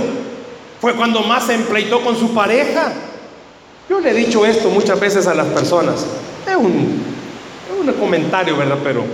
[0.81, 2.92] fue cuando más se empleitó con su pareja,
[3.88, 6.07] yo le he dicho esto muchas veces a las personas.
[6.46, 7.03] Es un,
[7.98, 8.79] comentario, ¿verdad?
[8.83, 9.05] Pero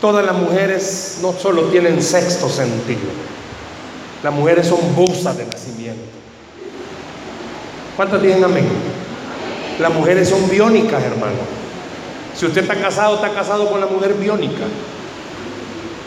[0.00, 3.00] todas las mujeres no solo tienen sexto sentido.
[4.22, 6.02] Las mujeres son busas de nacimiento.
[7.96, 8.66] ¿Cuántas tienen amén?
[9.78, 11.60] Las mujeres son biónicas, hermano.
[12.34, 14.64] Si usted está casado, está casado con la mujer biónica.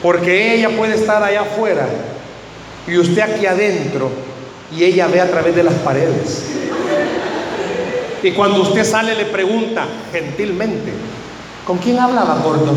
[0.01, 1.87] Porque ella puede estar allá afuera
[2.87, 4.09] y usted aquí adentro
[4.75, 6.43] y ella ve a través de las paredes.
[8.21, 10.93] Y cuando usted sale le pregunta gentilmente,
[11.65, 12.73] ¿con quién hablaba gordo?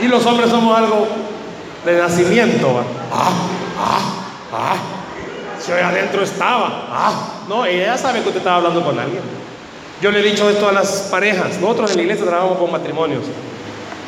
[0.00, 1.06] Y los hombres somos algo
[1.84, 2.84] de nacimiento.
[3.10, 3.30] Ah,
[3.78, 4.76] ah, ah.
[5.60, 6.88] Si hoy adentro estaba.
[6.90, 9.22] Ah, no, ella sabe que usted estaba hablando con alguien.
[10.02, 11.58] Yo le he dicho esto a las parejas.
[11.60, 13.22] Nosotros en la iglesia trabajamos con matrimonios.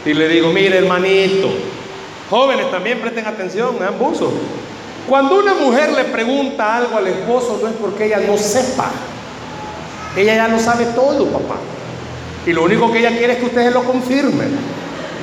[0.05, 1.49] Y le digo, mire hermanito,
[2.31, 4.33] jóvenes también presten atención, me buzo.
[5.09, 8.91] Cuando una mujer le pregunta algo al esposo, no es porque ella no sepa.
[10.17, 11.57] Ella ya lo sabe todo, papá.
[12.47, 14.57] Y lo único que ella quiere es que ustedes lo confirmen.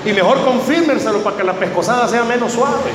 [0.05, 2.91] Y mejor confírmenselo para que la pescosada sea menos suave.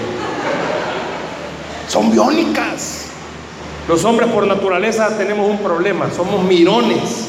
[1.88, 3.06] Son biónicas.
[3.88, 7.28] Los hombres por naturaleza tenemos un problema, somos mirones.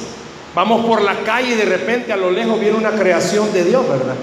[0.56, 3.88] Vamos por la calle y de repente a lo lejos viene una creación de Dios,
[3.88, 4.16] ¿verdad?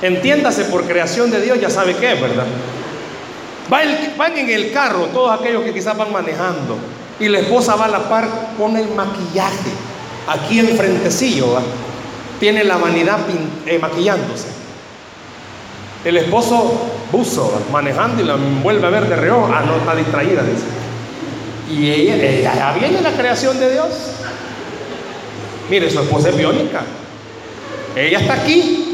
[0.00, 2.46] Entiéndase por creación de Dios, ya sabe qué es, ¿verdad?
[3.68, 6.76] Van en el carro todos aquellos que quizás van manejando
[7.20, 9.70] y la esposa va a la par con el maquillaje.
[10.28, 11.58] Aquí en frentecillo
[12.38, 13.18] tiene la vanidad
[13.66, 14.46] eh, maquillándose.
[16.04, 16.80] El esposo
[17.10, 19.50] buzo manejando y la vuelve a ver de reojo.
[19.52, 20.64] Ah, no, está distraída, dice.
[21.70, 23.88] Y ella, ella ya viene la creación de Dios.
[25.68, 26.82] Mire, su esposa es biónica.
[27.96, 28.87] Ella está aquí,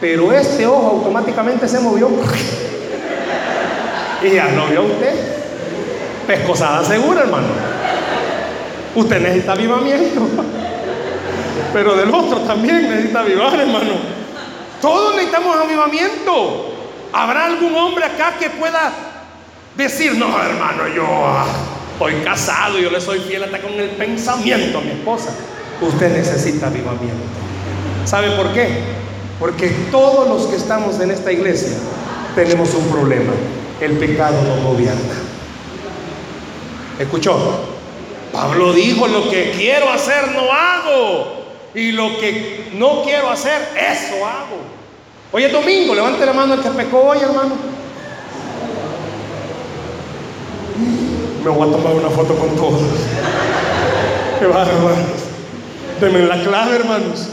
[0.00, 2.08] pero este ojo automáticamente se movió.
[4.22, 5.14] y ya no vio usted.
[6.26, 7.46] Pescosada segura, hermano.
[8.94, 10.22] Usted necesita avivamiento.
[11.72, 13.94] Pero del otro también necesita avivar, hermano.
[14.80, 16.72] Todos necesitamos avivamiento.
[17.12, 18.92] ¿Habrá algún hombre acá que pueda
[19.76, 21.46] decir, no, hermano, yo ah,
[21.92, 25.30] estoy casado, yo le soy fiel hasta con el pensamiento a mi esposa?
[25.80, 27.24] Usted necesita avivamiento.
[28.04, 29.05] ¿Sabe por qué?
[29.38, 31.76] Porque todos los que estamos en esta iglesia
[32.34, 33.32] tenemos un problema.
[33.80, 35.14] El pecado nos gobierna.
[36.98, 37.60] ¿Escuchó?
[38.32, 41.36] Pablo dijo, lo que quiero hacer no hago.
[41.74, 44.56] Y lo que no quiero hacer, eso hago.
[45.30, 47.54] Hoy es domingo, levante la mano el que pecó hoy, hermano.
[51.44, 52.80] Me voy a tomar una foto con todos.
[54.38, 54.72] Qué hermanos.
[56.00, 57.28] Denme la clave, hermanos.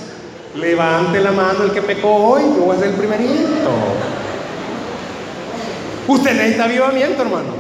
[0.56, 3.72] Levante la mano el que pecó hoy, yo voy a ser el primerito.
[6.08, 7.54] Usted necesita avivamiento, hermano.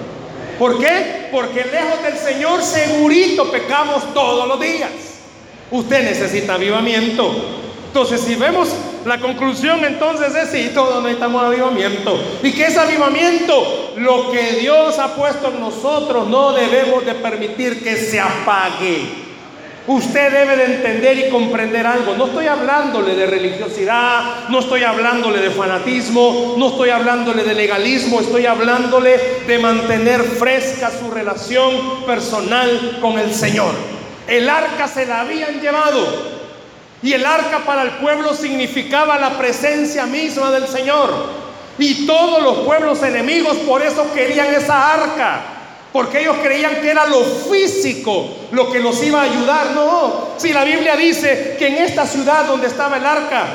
[0.60, 1.29] ¿Por qué?
[1.32, 4.91] Porque lejos del Señor segurito pecamos todos los días.
[5.71, 7.32] Usted necesita avivamiento.
[7.88, 8.69] Entonces, si vemos
[9.06, 12.19] la conclusión, entonces es sí, todos necesitamos avivamiento.
[12.43, 13.93] ¿Y qué es avivamiento?
[13.97, 19.33] Lo que Dios ha puesto en nosotros no debemos de permitir que se apague.
[19.86, 22.15] Usted debe de entender y comprender algo.
[22.15, 28.22] No estoy hablándole de religiosidad, no estoy hablándole de fanatismo, no estoy hablándole de legalismo,
[28.22, 33.74] estoy hablándole de mantener fresca su relación personal con el Señor.
[34.26, 36.08] El arca se la habían llevado
[37.02, 41.43] y el arca para el pueblo significaba la presencia misma del Señor.
[41.78, 45.52] Y todos los pueblos enemigos por eso querían esa arca
[45.93, 49.71] porque ellos creían que era lo físico lo que los iba a ayudar.
[49.75, 53.45] No, si la Biblia dice que en esta ciudad donde estaba el arca,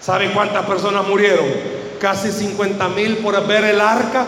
[0.00, 1.46] ¿sabe cuántas personas murieron?
[2.00, 4.26] Casi 50 mil por ver el arca.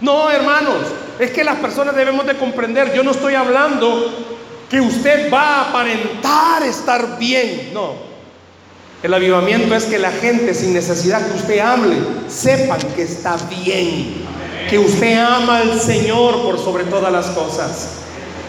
[0.00, 0.78] No, hermanos,
[1.20, 4.26] es que las personas debemos de comprender, yo no estoy hablando
[4.68, 8.10] que usted va a aparentar estar bien, no.
[9.02, 11.96] El avivamiento es que la gente sin necesidad que usted hable,
[12.28, 18.00] sepan que está bien que usted ama al Señor por sobre todas las cosas.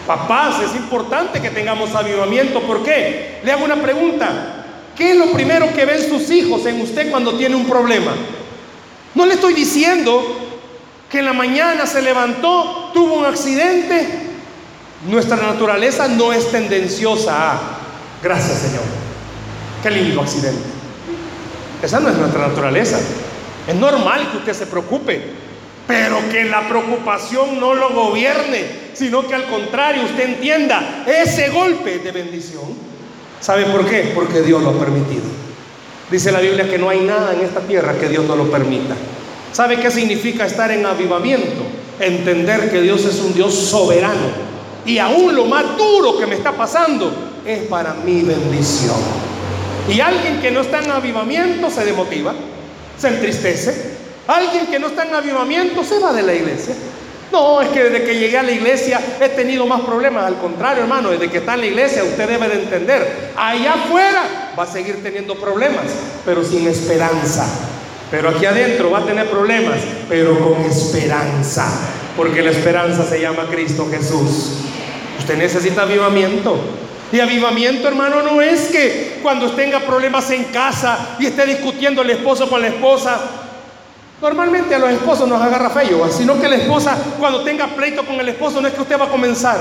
[0.06, 2.60] Papás, es importante que tengamos avivamiento.
[2.62, 3.40] ¿Por qué?
[3.44, 4.66] Le hago una pregunta.
[4.96, 8.12] ¿Qué es lo primero que ven sus hijos en usted cuando tiene un problema?
[9.14, 10.22] No le estoy diciendo
[11.10, 14.06] que en la mañana se levantó, tuvo un accidente.
[15.08, 17.60] Nuestra naturaleza no es tendenciosa a,
[18.22, 18.82] gracias Señor,
[19.82, 20.62] qué lindo accidente.
[21.82, 22.98] Esa no es nuestra naturaleza.
[23.66, 25.41] Es normal que usted se preocupe.
[25.86, 28.64] Pero que la preocupación no lo gobierne,
[28.94, 32.64] sino que al contrario usted entienda ese golpe de bendición.
[33.40, 34.12] ¿Sabe por qué?
[34.14, 35.24] Porque Dios lo ha permitido.
[36.10, 38.94] Dice la Biblia que no hay nada en esta tierra que Dios no lo permita.
[39.52, 41.62] ¿Sabe qué significa estar en avivamiento?
[41.98, 44.52] Entender que Dios es un Dios soberano.
[44.86, 47.12] Y aún lo más duro que me está pasando
[47.44, 48.96] es para mi bendición.
[49.88, 52.34] Y alguien que no está en avivamiento se demotiva,
[52.96, 53.91] se entristece,
[54.26, 56.74] Alguien que no está en avivamiento se va de la iglesia.
[57.32, 60.26] No, es que desde que llegué a la iglesia he tenido más problemas.
[60.26, 64.22] Al contrario, hermano, desde que está en la iglesia usted debe de entender, allá afuera
[64.56, 65.86] va a seguir teniendo problemas,
[66.26, 67.46] pero sin esperanza.
[68.10, 69.78] Pero aquí adentro va a tener problemas,
[70.10, 71.66] pero con esperanza.
[72.14, 74.58] Porque la esperanza se llama Cristo Jesús.
[75.18, 76.58] Usted necesita avivamiento.
[77.10, 82.10] Y avivamiento, hermano, no es que cuando tenga problemas en casa y esté discutiendo el
[82.10, 83.41] esposo con la esposa,
[84.22, 88.20] Normalmente a los esposos nos agarra feo, sino que la esposa cuando tenga pleito con
[88.20, 89.58] el esposo no es que usted va a comenzar.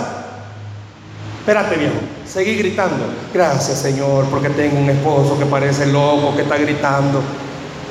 [1.39, 1.91] Espérate bien,
[2.27, 3.05] seguí gritando.
[3.33, 7.23] Gracias Señor porque tengo un esposo que parece loco, que está gritando.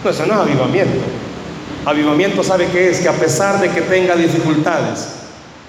[0.05, 1.01] No, eso no es avivamiento.
[1.87, 5.09] Avivamiento sabe que es que a pesar de que tenga dificultades,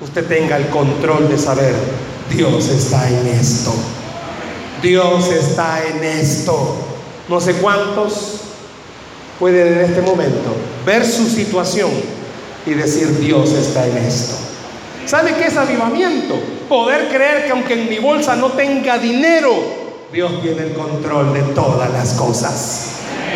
[0.01, 1.73] usted tenga el control de saber,
[2.29, 3.73] Dios está en esto.
[4.83, 6.75] Dios está en esto.
[7.27, 8.40] No sé cuántos
[9.41, 11.89] pueden en este momento ver su situación
[12.63, 14.35] y decir, Dios está en esto.
[15.07, 16.35] ¿Sabe qué es avivamiento?
[16.69, 19.51] Poder creer que aunque en mi bolsa no tenga dinero,
[20.13, 22.91] Dios tiene el control de todas las cosas.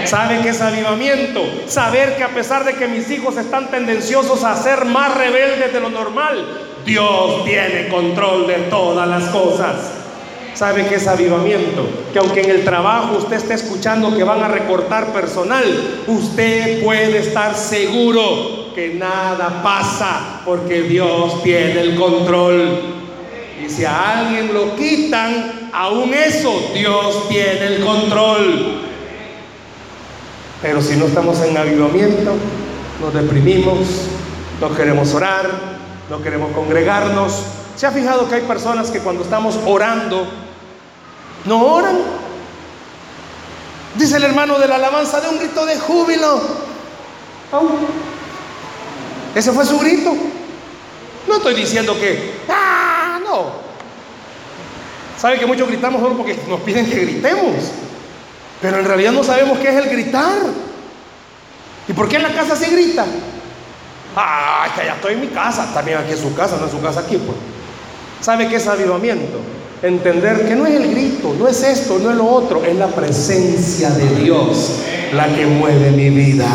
[0.06, 1.42] ¿Sabe qué es avivamiento?
[1.66, 5.80] Saber que a pesar de que mis hijos están tendenciosos a ser más rebeldes de
[5.80, 6.46] lo normal,
[6.86, 10.05] Dios tiene control de todas las cosas.
[10.56, 11.86] ¿Sabe qué es avivamiento?
[12.14, 15.64] Que aunque en el trabajo usted esté escuchando que van a recortar personal,
[16.08, 22.80] usted puede estar seguro que nada pasa porque Dios tiene el control.
[23.66, 28.82] Y si a alguien lo quitan, aún eso, Dios tiene el control.
[30.62, 32.32] Pero si no estamos en avivamiento,
[33.02, 34.08] nos deprimimos,
[34.62, 35.50] no queremos orar,
[36.10, 37.44] no queremos congregarnos.
[37.76, 40.26] ¿Se ha fijado que hay personas que cuando estamos orando,
[41.46, 41.98] no oran.
[43.96, 46.42] Dice el hermano de la alabanza de un grito de júbilo.
[49.34, 50.14] Ese fue su grito.
[51.28, 53.66] No estoy diciendo que, ah, no.
[55.18, 57.72] ¿Sabe que muchos gritamos solo porque nos piden que gritemos?
[58.62, 60.42] Pero en realidad no sabemos qué es el gritar.
[61.88, 63.06] ¿Y por qué en la casa se grita?
[64.16, 65.72] Ah, que ya estoy en mi casa.
[65.74, 67.38] También aquí es su casa, no es su casa aquí, pues.
[68.22, 69.40] ¿Sabe qué es avivamiento?
[69.88, 72.88] Entender que no es el grito, no es esto, no es lo otro, es la
[72.88, 74.80] presencia de Dios
[75.14, 76.48] la que mueve mi vida.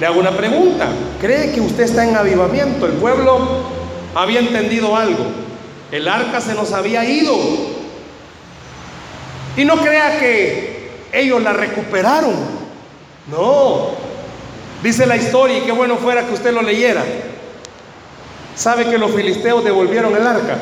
[0.00, 0.88] Le hago una pregunta,
[1.20, 2.86] ¿cree que usted está en avivamiento?
[2.86, 3.38] El pueblo
[4.14, 5.24] había entendido algo,
[5.90, 7.34] el arca se nos había ido.
[9.56, 12.34] Y no crea que ellos la recuperaron.
[13.30, 13.90] No.
[14.82, 17.04] Dice la historia, y qué bueno fuera que usted lo leyera.
[18.56, 20.58] ¿Sabe que los filisteos devolvieron el arca?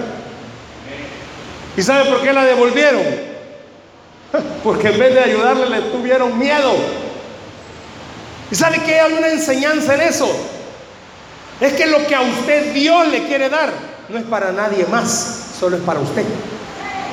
[1.81, 3.01] ¿Y sabe por qué la devolvieron?
[4.63, 6.75] Porque en vez de ayudarle le tuvieron miedo.
[8.51, 10.31] ¿Y sabe que hay una enseñanza en eso?
[11.59, 13.73] Es que lo que a usted Dios le quiere dar
[14.11, 16.23] no es para nadie más, solo es para usted.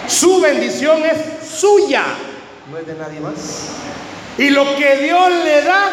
[0.05, 2.03] Su bendición es suya,
[2.69, 3.69] no es de nadie más.
[4.37, 5.91] Y lo que Dios le da,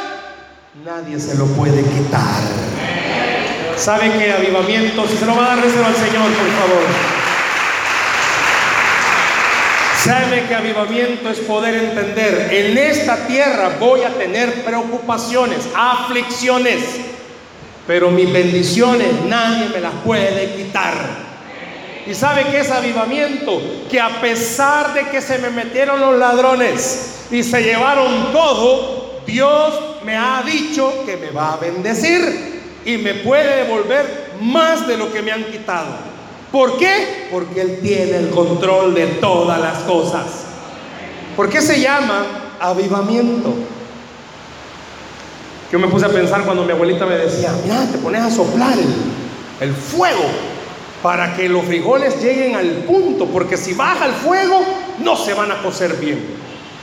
[0.85, 2.43] nadie se lo puede quitar.
[3.77, 5.07] ¿Sabe que avivamiento?
[5.07, 7.24] Si se lo va a dar, al Señor, por favor.
[10.05, 16.85] Sabe que avivamiento es poder entender, en esta tierra voy a tener preocupaciones, aflicciones,
[17.87, 20.93] pero mis bendiciones nadie me las puede quitar.
[22.07, 23.63] ¿Y sabe que es avivamiento?
[23.91, 30.03] Que a pesar de que se me metieron los ladrones y se llevaron todo, Dios
[30.05, 35.11] me ha dicho que me va a bendecir y me puede devolver más de lo
[35.11, 36.14] que me han quitado.
[36.55, 37.27] ¿Por qué?
[37.33, 40.23] Porque Él tiene el control de todas las cosas.
[41.35, 42.25] ¿Por qué se llama
[42.61, 43.53] avivamiento?
[45.73, 48.79] Yo me puse a pensar cuando mi abuelita me decía, mira, te pones a soplar
[48.79, 50.23] el, el fuego
[51.03, 54.63] para que los frijoles lleguen al punto, porque si baja el fuego
[55.01, 56.25] no se van a cocer bien.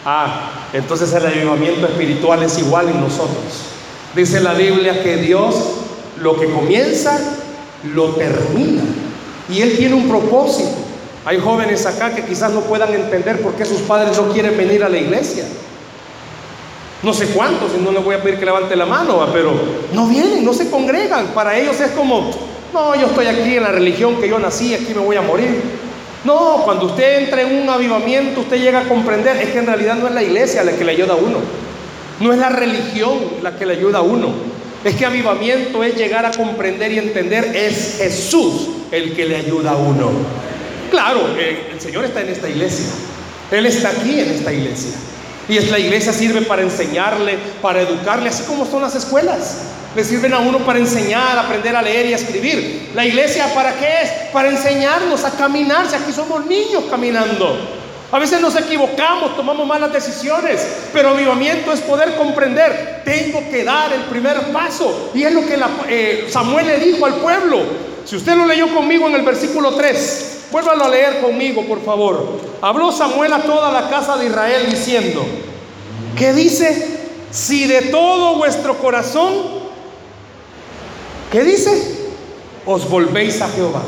[0.06, 3.68] Ah, entonces el avivamiento espiritual es igual en nosotros.
[4.18, 5.56] Dice la Biblia que Dios
[6.20, 7.18] lo que comienza,
[7.96, 8.84] lo termina.
[9.52, 10.70] Y Él tiene un propósito.
[11.26, 14.84] Hay jóvenes acá que quizás no puedan entender por qué sus padres no quieren venir
[14.84, 15.44] a la iglesia.
[17.04, 19.52] No sé cuántos, y no les voy a pedir que levante la mano, pero
[19.94, 21.28] no vienen, no se congregan.
[21.28, 22.32] Para ellos es como,
[22.74, 25.62] no, yo estoy aquí en la religión que yo nací, aquí me voy a morir.
[26.24, 29.96] No, cuando usted entra en un avivamiento, usted llega a comprender, es que en realidad
[29.96, 31.40] no es la iglesia la que le ayuda a uno,
[32.20, 34.30] no es la religión la que le ayuda a uno,
[34.84, 39.72] es que avivamiento es llegar a comprender y entender, es Jesús el que le ayuda
[39.72, 40.12] a uno.
[40.90, 42.88] Claro, eh, el Señor está en esta iglesia,
[43.50, 44.92] Él está aquí en esta iglesia.
[45.50, 49.58] Y es la iglesia sirve para enseñarle, para educarle, así como son las escuelas.
[49.96, 52.92] Le sirven a uno para enseñar, aprender a leer y a escribir.
[52.96, 54.10] La iglesia para qué es?
[54.32, 57.58] Para enseñarnos a caminar, si aquí somos niños caminando.
[58.14, 63.92] A veces nos equivocamos, tomamos malas decisiones, pero avivamiento es poder comprender, tengo que dar
[63.94, 65.12] el primer paso.
[65.14, 67.91] Y es lo que eh, Samuel le dijo al pueblo.
[68.06, 72.40] Si usted lo leyó conmigo en el versículo 3, vuélvalo a leer conmigo, por favor.
[72.62, 75.26] Habló Samuel a toda la casa de Israel diciendo,
[76.18, 77.00] ¿qué dice?
[77.32, 79.34] Si de todo vuestro corazón,
[81.32, 82.10] ¿qué dice?
[82.66, 83.82] Os volvéis a Jehová.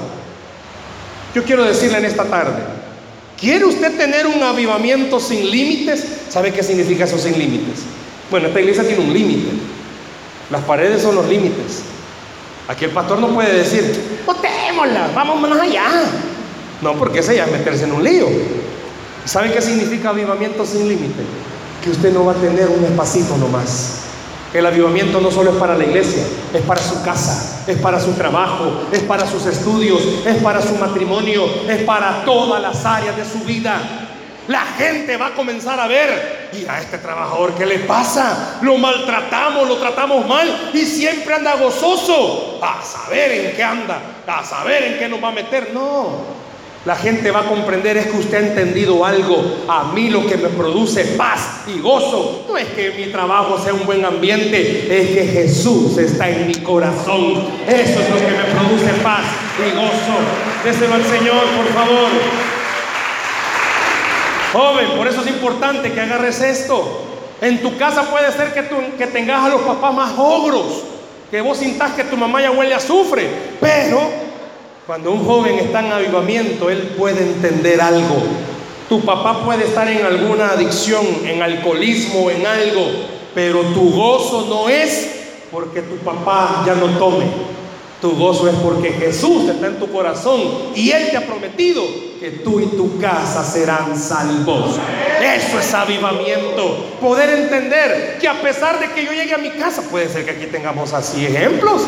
[1.36, 2.64] Yo quiero decirle en esta tarde,
[3.44, 6.06] ¿Quiere usted tener un avivamiento sin límites?
[6.30, 7.82] ¿Sabe qué significa eso sin límites?
[8.32, 9.50] Bueno, esta iglesia tiene un límite.
[10.50, 11.82] Las paredes son los límites.
[12.68, 15.86] Aquí el pastor no puede decir, botémosla, vamos más allá.
[16.82, 18.28] No, porque ese ya es meterse en un lío.
[19.26, 21.24] ¿Sabe qué significa avivamiento sin límite?
[21.84, 24.00] Que usted no va a tener un espacito nomás.
[24.54, 26.24] El avivamiento no solo es para la iglesia,
[26.54, 30.76] es para su casa, es para su trabajo, es para sus estudios, es para su
[30.76, 34.03] matrimonio, es para todas las áreas de su vida.
[34.48, 38.60] La gente va a comenzar a ver, y a este trabajador, ¿qué le pasa?
[38.62, 42.60] Lo maltratamos, lo tratamos mal y siempre anda gozoso.
[42.62, 45.72] A saber en qué anda, a saber en qué nos va a meter.
[45.74, 46.44] No,
[46.86, 49.64] la gente va a comprender es que usted ha entendido algo.
[49.70, 53.74] A mí lo que me produce paz y gozo no es que mi trabajo sea
[53.74, 57.48] un buen ambiente, es que Jesús está en mi corazón.
[57.66, 59.24] Eso es lo que me produce paz
[59.60, 60.20] y gozo.
[60.66, 62.10] Déselo al Señor, por favor.
[64.54, 67.02] Joven, por eso es importante que agarres esto.
[67.42, 70.84] En tu casa puede ser que, tengas a los papás más ogros,
[71.32, 73.28] que vos sintas que tu mamá ya huele a azufre,
[73.60, 74.00] pero
[74.86, 78.16] cuando un joven está en avivamiento, él puede entender algo.
[78.88, 82.86] Tu papá puede estar en alguna adicción, en alcoholismo, en algo,
[83.34, 87.26] pero tu gozo no es porque tu papá ya no tome.
[88.04, 90.42] Tu gozo es porque Jesús está en tu corazón
[90.76, 91.82] y Él te ha prometido
[92.20, 94.76] que tú y tu casa serán salvos.
[95.22, 96.98] Eso es avivamiento.
[97.00, 100.32] Poder entender que a pesar de que yo llegue a mi casa, puede ser que
[100.32, 101.84] aquí tengamos así ejemplos.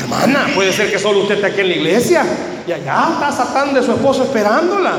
[0.00, 2.24] Hermana, puede ser que solo usted esté aquí en la iglesia
[2.66, 4.94] y allá está Satán de su esposo esperándola.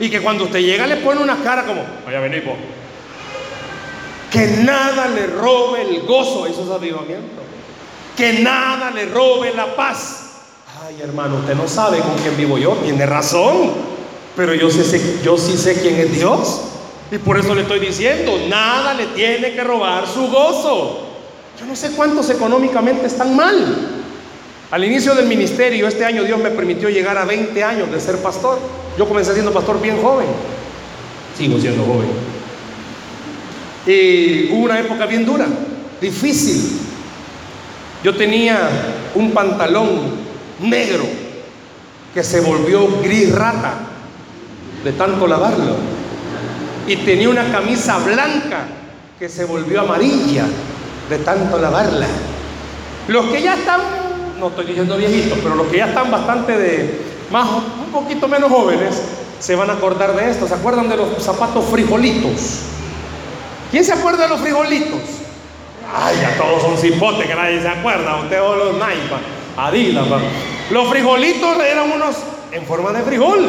[0.00, 2.42] Y que cuando usted llega le pone una cara como, vaya venir,
[4.30, 7.51] Que nada le robe el gozo, eso es avivamiento.
[8.16, 10.30] Que nada le robe la paz.
[10.86, 13.72] Ay, hermano, usted no sabe con quién vivo yo, tiene razón.
[14.36, 16.62] Pero yo, sé, yo sí sé quién es Dios.
[17.10, 21.08] Y por eso le estoy diciendo, nada le tiene que robar su gozo.
[21.60, 24.02] Yo no sé cuántos económicamente están mal.
[24.70, 28.16] Al inicio del ministerio, este año Dios me permitió llegar a 20 años de ser
[28.22, 28.58] pastor.
[28.98, 30.28] Yo comencé siendo pastor bien joven.
[31.36, 32.08] Sigo siendo joven.
[33.86, 35.46] Y hubo una época bien dura,
[36.00, 36.78] difícil.
[38.02, 38.68] Yo tenía
[39.14, 39.88] un pantalón
[40.60, 41.04] negro
[42.12, 43.74] que se volvió gris rata
[44.82, 45.76] de tanto lavarlo.
[46.86, 48.64] Y tenía una camisa blanca
[49.18, 50.46] que se volvió amarilla
[51.08, 52.08] de tanto lavarla.
[53.06, 53.80] Los que ya están,
[54.40, 57.00] no estoy diciendo viejitos, pero los que ya están bastante de,
[57.30, 59.00] más, un poquito menos jóvenes,
[59.38, 60.48] se van a acordar de esto.
[60.48, 62.62] ¿Se acuerdan de los zapatos frijolitos?
[63.70, 65.21] ¿Quién se acuerda de los frijolitos?
[65.94, 68.20] Ay, ya todos son cipotes que nadie se acuerda.
[68.22, 69.18] Usted o los Naipa,
[69.56, 70.06] Adidas.
[70.70, 72.16] Los frijolitos eran unos
[72.50, 73.46] en forma de frijol.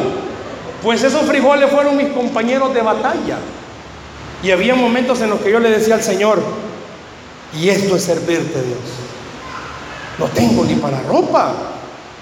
[0.81, 3.37] Pues esos frijoles fueron mis compañeros de batalla.
[4.43, 6.41] Y había momentos en los que yo le decía al Señor,
[7.57, 8.79] y esto es servirte, Dios.
[10.19, 11.53] No tengo ni para ropa.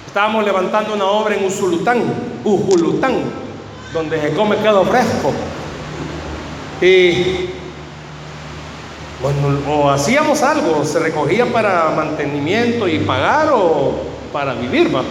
[0.06, 2.04] Estábamos levantando una obra en Usulután,
[2.44, 3.24] Ujulután,
[3.94, 5.32] donde se come quedo fresco.
[6.82, 7.50] Y
[9.22, 13.94] bueno, o hacíamos algo, se recogía para mantenimiento y pagar o
[14.34, 15.04] para vivir, ¿va?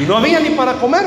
[0.00, 1.04] Y no había ni para comer.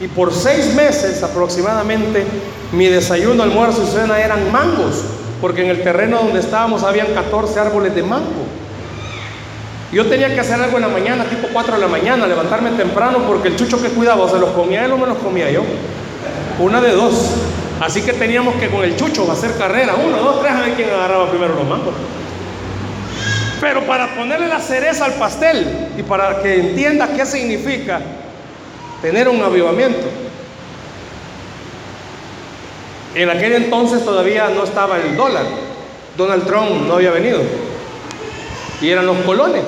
[0.00, 2.24] Y por seis meses aproximadamente,
[2.72, 5.02] mi desayuno, almuerzo y cena eran mangos,
[5.40, 8.46] porque en el terreno donde estábamos habían 14 árboles de mango.
[9.92, 13.18] Yo tenía que hacer algo en la mañana, tipo 4 de la mañana, levantarme temprano,
[13.26, 15.62] porque el chucho que cuidaba, se los comía él o me los comía yo.
[16.60, 17.32] Una de dos.
[17.80, 20.90] Así que teníamos que con el chucho hacer carrera, uno, dos, tres, a ver quién
[20.90, 21.94] agarraba primero los mangos.
[23.60, 28.00] Pero para ponerle la cereza al pastel y para que entienda qué significa,
[29.00, 30.06] tener un avivamiento.
[33.14, 35.44] En aquel entonces todavía no estaba el dólar.
[36.16, 37.40] Donald Trump no había venido.
[38.80, 39.64] Y eran los colones.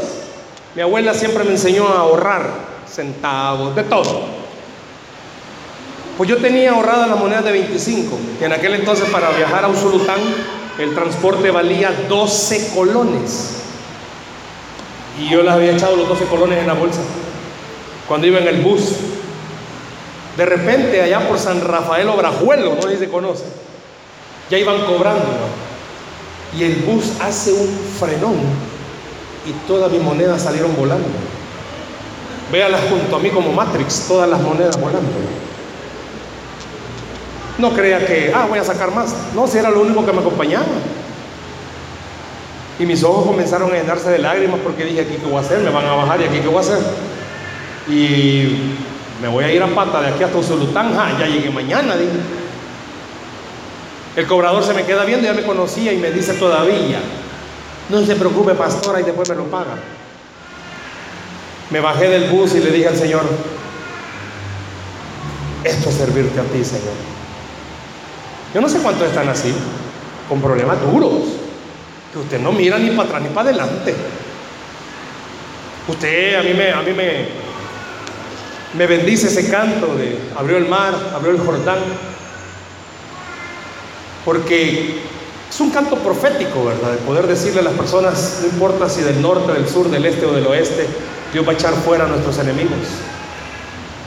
[0.74, 2.48] Mi abuela siempre me enseñó a ahorrar
[2.86, 4.39] centavos, de todo.
[6.20, 9.68] Pues yo tenía ahorrada la moneda de 25, que en aquel entonces para viajar a
[9.68, 10.18] Usulután
[10.78, 13.62] el transporte valía 12 colones.
[15.18, 17.00] Y yo las había echado los 12 colones en la bolsa.
[18.06, 18.96] Cuando iba en el bus,
[20.36, 23.44] de repente, allá por San Rafael Obrajuelo, no sé si se conoce,
[24.50, 25.24] ya iban cobrando.
[26.54, 27.66] Y el bus hace un
[27.98, 28.36] frenón
[29.46, 31.08] y todas mis monedas salieron volando.
[32.52, 35.08] Véalas junto a mí como Matrix, todas las monedas volando.
[37.60, 39.14] No crea que, ah, voy a sacar más.
[39.34, 40.64] No, si era lo único que me acompañaba.
[42.78, 45.58] Y mis ojos comenzaron a llenarse de lágrimas porque dije, aquí qué voy a hacer,
[45.58, 46.78] me van a bajar y aquí qué voy a hacer.
[47.86, 48.72] Y
[49.20, 52.10] me voy a ir a pata de aquí hasta Usulután, ya llegué mañana, dije.
[54.16, 57.00] El cobrador se me queda viendo, ya me conocía y me dice todavía,
[57.90, 59.76] no se preocupe pastora y después me lo paga.
[61.68, 63.22] Me bajé del bus y le dije al Señor,
[65.64, 67.19] esto es servirte a ti, Señor.
[68.54, 69.54] Yo no sé cuántos están así,
[70.28, 71.22] con problemas duros,
[72.12, 73.94] que usted no mira ni para atrás ni para adelante.
[75.86, 77.26] Usted a mí me, a mí me,
[78.74, 81.78] me bendice ese canto de abrió el mar, abrió el Jordán,
[84.24, 85.00] porque
[85.48, 86.92] es un canto profético, ¿verdad?
[86.92, 90.26] De poder decirle a las personas, no importa si del norte, del sur, del este
[90.26, 90.86] o del oeste,
[91.32, 92.78] Dios va a echar fuera a nuestros enemigos.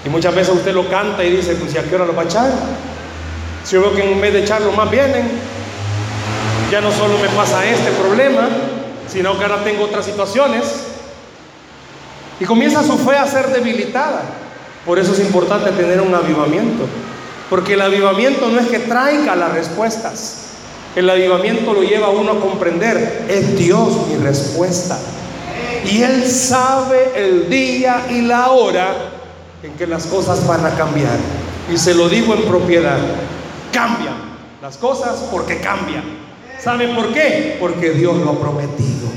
[0.06, 2.24] Y muchas veces usted lo canta y dice, pues ¿y a qué hora lo va
[2.24, 2.52] a echar?
[3.64, 5.30] Si yo veo que en vez de echarlo más vienen,
[6.72, 8.50] ya no solo me pasa este problema,
[9.08, 10.64] sino que ahora tengo otras situaciones.
[12.40, 14.24] Y comienza su fe a ser debilitada.
[14.86, 16.86] Por eso es importante tener un avivamiento.
[17.50, 20.40] Porque el avivamiento no es que traiga las respuestas.
[20.96, 24.98] El avivamiento lo lleva a uno a comprender, es Dios mi respuesta.
[25.86, 28.94] Y Él sabe el día y la hora
[29.64, 31.18] en que las cosas van a cambiar.
[31.72, 32.98] Y se lo digo en propiedad,
[33.74, 36.04] cambian las cosas porque cambian.
[36.58, 37.58] ¿Sabe por qué?
[37.60, 39.10] Porque Dios lo ha prometido.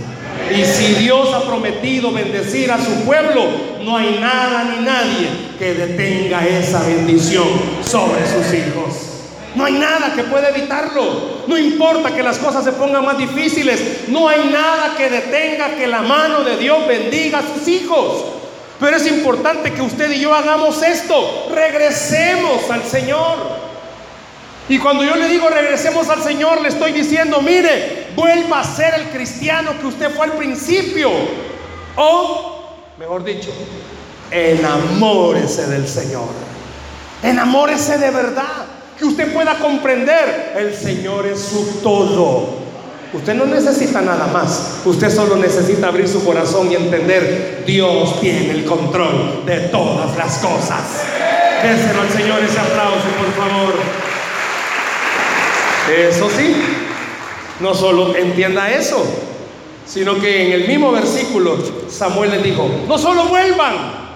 [0.51, 3.45] Y si Dios ha prometido bendecir a su pueblo,
[3.85, 7.47] no hay nada ni nadie que detenga esa bendición
[7.83, 9.07] sobre sus hijos.
[9.55, 11.45] No hay nada que pueda evitarlo.
[11.47, 14.09] No importa que las cosas se pongan más difíciles.
[14.09, 18.25] No hay nada que detenga que la mano de Dios bendiga a sus hijos.
[18.81, 21.47] Pero es importante que usted y yo hagamos esto.
[21.55, 23.67] Regresemos al Señor.
[24.69, 28.95] Y cuando yo le digo regresemos al Señor, le estoy diciendo, mire, vuelva a ser
[28.95, 31.11] el cristiano que usted fue al principio.
[31.95, 32.65] O,
[32.99, 33.51] mejor dicho,
[34.31, 36.29] enamórese del Señor.
[37.23, 38.67] Enamórese de verdad.
[38.99, 42.57] que usted pueda comprender, el Señor es su todo.
[43.13, 44.81] Usted no necesita nada más.
[44.85, 50.39] Usted solo necesita abrir su corazón y entender, Dios tiene el control de todas las
[50.39, 50.81] cosas.
[51.63, 54.06] Déselo al Señor ese aplauso, por favor.
[55.89, 56.55] Eso sí,
[57.61, 59.05] no solo entienda eso,
[59.87, 61.57] sino que en el mismo versículo
[61.89, 64.07] Samuel le dijo, no solo vuelvan.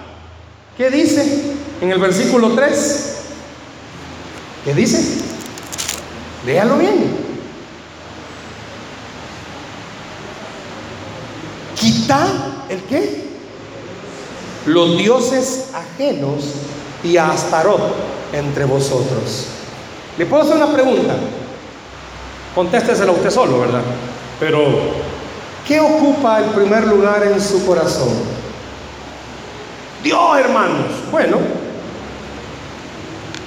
[0.77, 3.17] ¿Qué dice en el versículo 3?
[4.65, 5.21] ¿Qué dice?
[6.45, 7.31] Léalo bien.
[11.75, 12.27] Quita
[12.69, 13.25] el qué?
[14.65, 16.43] Los dioses ajenos
[17.03, 17.81] y a Astarot
[18.33, 19.47] entre vosotros.
[20.17, 21.15] Le puedo hacer una pregunta.
[22.55, 23.81] Contéstesela usted solo, ¿verdad?
[24.39, 24.65] Pero,
[25.67, 28.09] ¿qué ocupa el primer lugar en su corazón?
[30.03, 30.87] Dios, hermanos.
[31.11, 31.37] Bueno,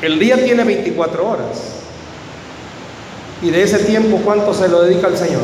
[0.00, 1.74] el día tiene 24 horas.
[3.42, 5.42] Y de ese tiempo, ¿cuánto se lo dedica al Señor?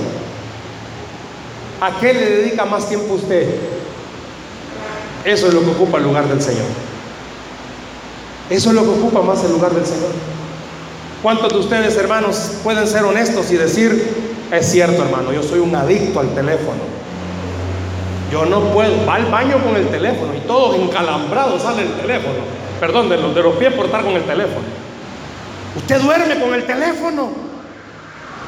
[1.80, 3.46] ¿A qué le dedica más tiempo usted?
[5.24, 6.66] Eso es lo que ocupa el lugar del Señor.
[8.48, 10.12] Eso es lo que ocupa más el lugar del Señor.
[11.22, 14.08] ¿Cuántos de ustedes, hermanos, pueden ser honestos y decir,
[14.50, 16.80] es cierto, hermano, yo soy un adicto al teléfono?
[18.32, 22.38] Yo no puedo, va al baño con el teléfono y todos encalambrados sale el teléfono.
[22.78, 24.64] Perdón, de los, pies por estar con el teléfono.
[25.76, 27.32] Usted duerme con el teléfono,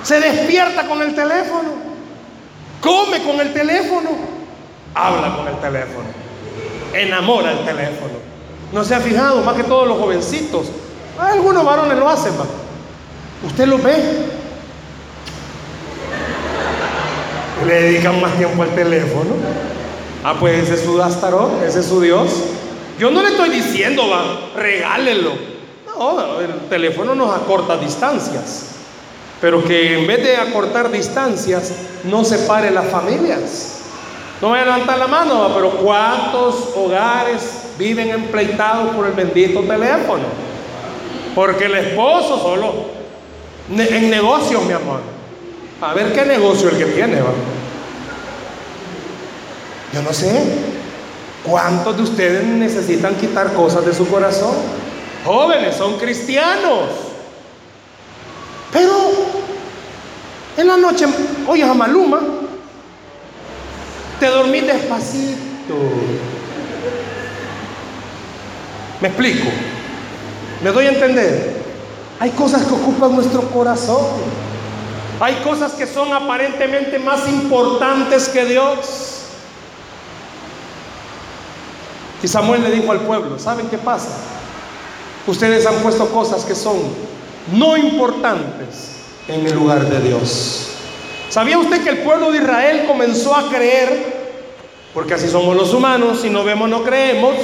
[0.03, 1.71] se despierta con el teléfono,
[2.81, 4.11] come con el teléfono,
[4.95, 6.07] habla con el teléfono,
[6.95, 8.15] enamora el teléfono.
[8.73, 9.43] ¿No se ha fijado?
[9.43, 10.69] Más que todos los jovencitos.
[11.19, 12.62] Algunos varones lo hacen, ¿va?
[13.45, 13.97] Usted lo ve.
[17.67, 19.31] Le dedican más tiempo al teléfono.
[20.25, 22.31] Ah, pues ese es su Astarot, ese es su Dios.
[22.99, 25.33] Yo no le estoy diciendo, va, regálelo.
[25.87, 28.67] No, el teléfono nos acorta distancias.
[29.41, 31.73] Pero que en vez de acortar distancias,
[32.05, 33.81] no separe las familias.
[34.41, 37.43] No voy a levantar la mano, pero ¿cuántos hogares
[37.79, 40.25] viven empleitados por el bendito teléfono?
[41.35, 43.02] Porque el esposo solo
[43.71, 45.01] en negocios, mi amor.
[45.81, 47.33] A ver qué negocio el que tiene, va.
[49.93, 50.43] Yo no sé.
[51.45, 54.55] ¿Cuántos de ustedes necesitan quitar cosas de su corazón?
[55.25, 56.89] Jóvenes, son cristianos.
[58.73, 58.93] Pero
[60.57, 61.07] en la noche
[61.47, 62.21] oyes a Maluma,
[64.21, 65.75] te dormís despacito.
[69.01, 69.49] ¿Me explico?
[70.63, 71.62] ¿Me doy a entender?
[72.23, 74.07] Hay cosas que ocupan nuestro corazón.
[75.19, 79.23] Hay cosas que son aparentemente más importantes que Dios.
[82.23, 84.19] Y Samuel le dijo al pueblo, ¿saben qué pasa?
[85.27, 86.77] Ustedes han puesto cosas que son
[87.55, 90.69] no importantes en el lugar de Dios.
[91.29, 94.31] ¿Sabía usted que el pueblo de Israel comenzó a creer?
[94.95, 97.35] Porque así somos los humanos, si no vemos no creemos.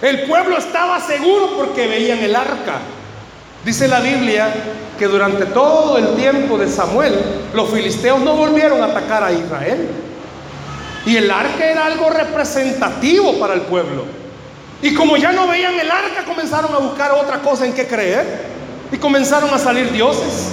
[0.00, 2.80] El pueblo estaba seguro porque veían el arca.
[3.68, 4.48] Dice la Biblia
[4.98, 7.12] que durante todo el tiempo de Samuel
[7.52, 9.86] los filisteos no volvieron a atacar a Israel.
[11.04, 14.04] Y el arca era algo representativo para el pueblo.
[14.80, 18.46] Y como ya no veían el arca, comenzaron a buscar otra cosa en que creer.
[18.90, 20.48] Y comenzaron a salir dioses.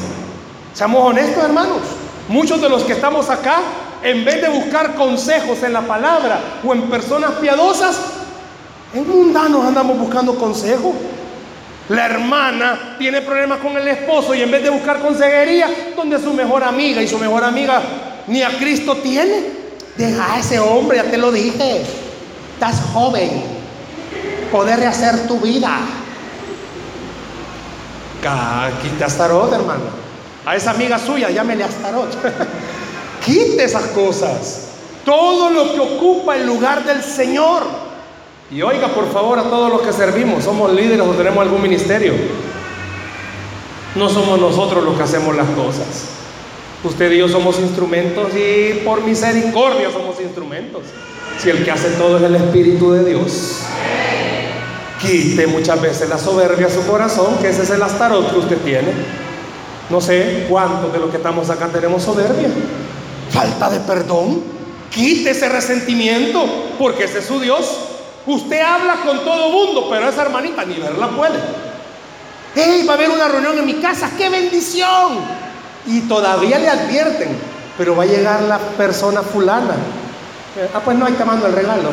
[0.74, 1.84] Seamos honestos, hermanos.
[2.28, 3.60] Muchos de los que estamos acá,
[4.04, 7.98] en vez de buscar consejos en la palabra o en personas piadosas,
[8.94, 10.94] en mundanos andamos buscando consejos.
[11.90, 16.34] La hermana tiene problemas con el esposo y en vez de buscar consejería, donde su
[16.34, 17.82] mejor amiga y su mejor amiga
[18.28, 19.66] ni a Cristo tiene.
[19.96, 21.84] Deja a ese hombre, ya te lo dije.
[22.54, 23.44] Estás joven.
[24.52, 25.80] Poder rehacer tu vida.
[28.82, 29.84] Quite Astarot, hermano.
[30.46, 32.18] A esa amiga suya, llámele Astarot.
[33.26, 34.70] Quite esas cosas.
[35.06, 37.85] Todo lo que ocupa el lugar del Señor.
[38.52, 42.14] Y oiga, por favor, a todos los que servimos, somos líderes o tenemos algún ministerio.
[43.96, 46.10] No somos nosotros los que hacemos las cosas.
[46.84, 50.84] Usted y yo somos instrumentos y por misericordia somos instrumentos.
[51.42, 53.62] Si el que hace todo es el Espíritu de Dios.
[55.02, 58.58] Quite muchas veces la soberbia a su corazón, que ese es el astarot que usted
[58.60, 58.92] tiene.
[59.90, 62.50] No sé cuántos de los que estamos acá tenemos soberbia.
[63.32, 64.42] Falta de perdón.
[64.92, 66.46] Quite ese resentimiento,
[66.78, 67.95] porque ese es su Dios.
[68.28, 71.40] Usted habla con todo mundo, pero esa hermanita ni verla puede.
[72.56, 72.86] ¡Hey!
[72.88, 74.10] Va a haber una reunión en mi casa.
[74.18, 75.20] ¡Qué bendición!
[75.86, 77.38] Y todavía le advierten,
[77.78, 79.76] pero va a llegar la persona fulana.
[80.74, 81.90] Ah, pues no, hay te mando el regalo.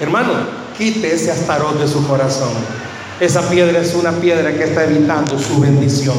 [0.00, 0.32] Hermano,
[0.76, 2.52] quite ese astarot de su corazón.
[3.18, 6.16] esa piedra es una piedra que está evitando su bendición.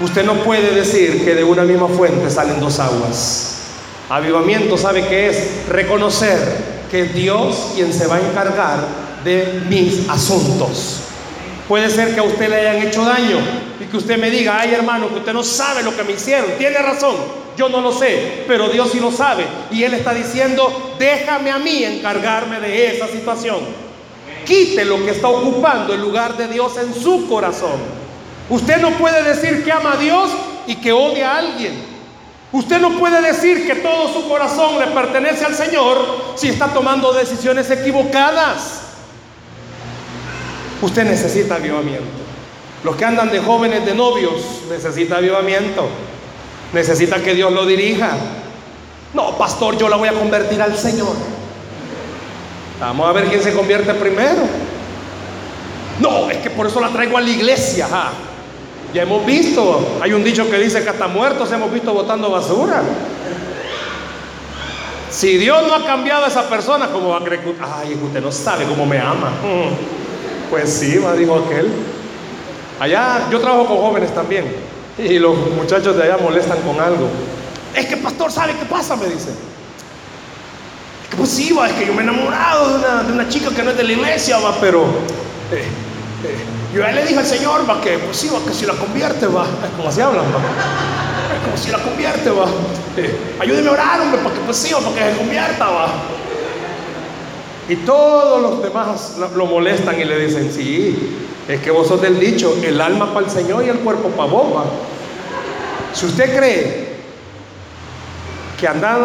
[0.00, 3.56] Usted no puede decir que de una misma fuente salen dos aguas.
[4.10, 8.86] Avivamiento sabe que es reconocer que Dios quien se va a encargar
[9.24, 11.00] de mis asuntos.
[11.68, 13.38] Puede ser que a usted le hayan hecho daño
[13.78, 16.52] y que usted me diga, ay hermano, que usted no sabe lo que me hicieron.
[16.56, 17.14] Tiene razón,
[17.56, 19.44] yo no lo sé, pero Dios sí lo sabe.
[19.70, 23.58] Y Él está diciendo, déjame a mí encargarme de esa situación.
[24.46, 27.78] Quite lo que está ocupando el lugar de Dios en su corazón.
[28.48, 30.30] Usted no puede decir que ama a Dios
[30.66, 31.87] y que odia a alguien.
[32.50, 35.98] Usted no puede decir que todo su corazón le pertenece al Señor
[36.34, 38.82] si está tomando decisiones equivocadas.
[40.80, 42.06] Usted necesita avivamiento.
[42.84, 45.88] Los que andan de jóvenes, de novios, necesita avivamiento.
[46.72, 48.16] Necesita que Dios lo dirija.
[49.12, 51.14] No, pastor, yo la voy a convertir al Señor.
[52.80, 54.42] Vamos a ver quién se convierte primero.
[56.00, 57.88] No, es que por eso la traigo a la iglesia.
[58.98, 62.82] Ya hemos visto, hay un dicho que dice que hasta muertos hemos visto botando basura.
[65.08, 67.42] Si Dios no ha cambiado a esa persona, ¿cómo va a creer
[67.76, 69.30] ay, usted no sabe cómo me ama?
[70.50, 71.68] Pues sí, dijo aquel.
[72.80, 74.52] Allá yo trabajo con jóvenes también.
[74.98, 77.08] Y los muchachos de allá molestan con algo.
[77.76, 78.96] Es que pastor, ¿sabe qué pasa?
[78.96, 79.30] Me dice.
[81.04, 83.62] Es que pues sí, va, es que yo me he enamorado de una, chica que
[83.62, 84.82] no es de la iglesia, va, pero
[85.52, 85.62] eh,
[86.24, 88.74] eh, yo ya le dije al Señor, va, que pues sí, va, que si la
[88.74, 90.38] convierte, va, es como así hablan, va.
[91.34, 92.46] Es como si la convierte, va.
[93.40, 95.88] Ayúdeme a orar, hombre, para que pues sí, va, para que se convierta, va.
[97.68, 101.16] Y todos los demás lo molestan y le dicen, sí,
[101.48, 104.30] es que vos sos del dicho, el alma para el Señor y el cuerpo para
[104.30, 104.56] vos.
[104.56, 104.64] ¿va?
[105.92, 106.88] Si usted cree
[108.58, 109.00] que andar,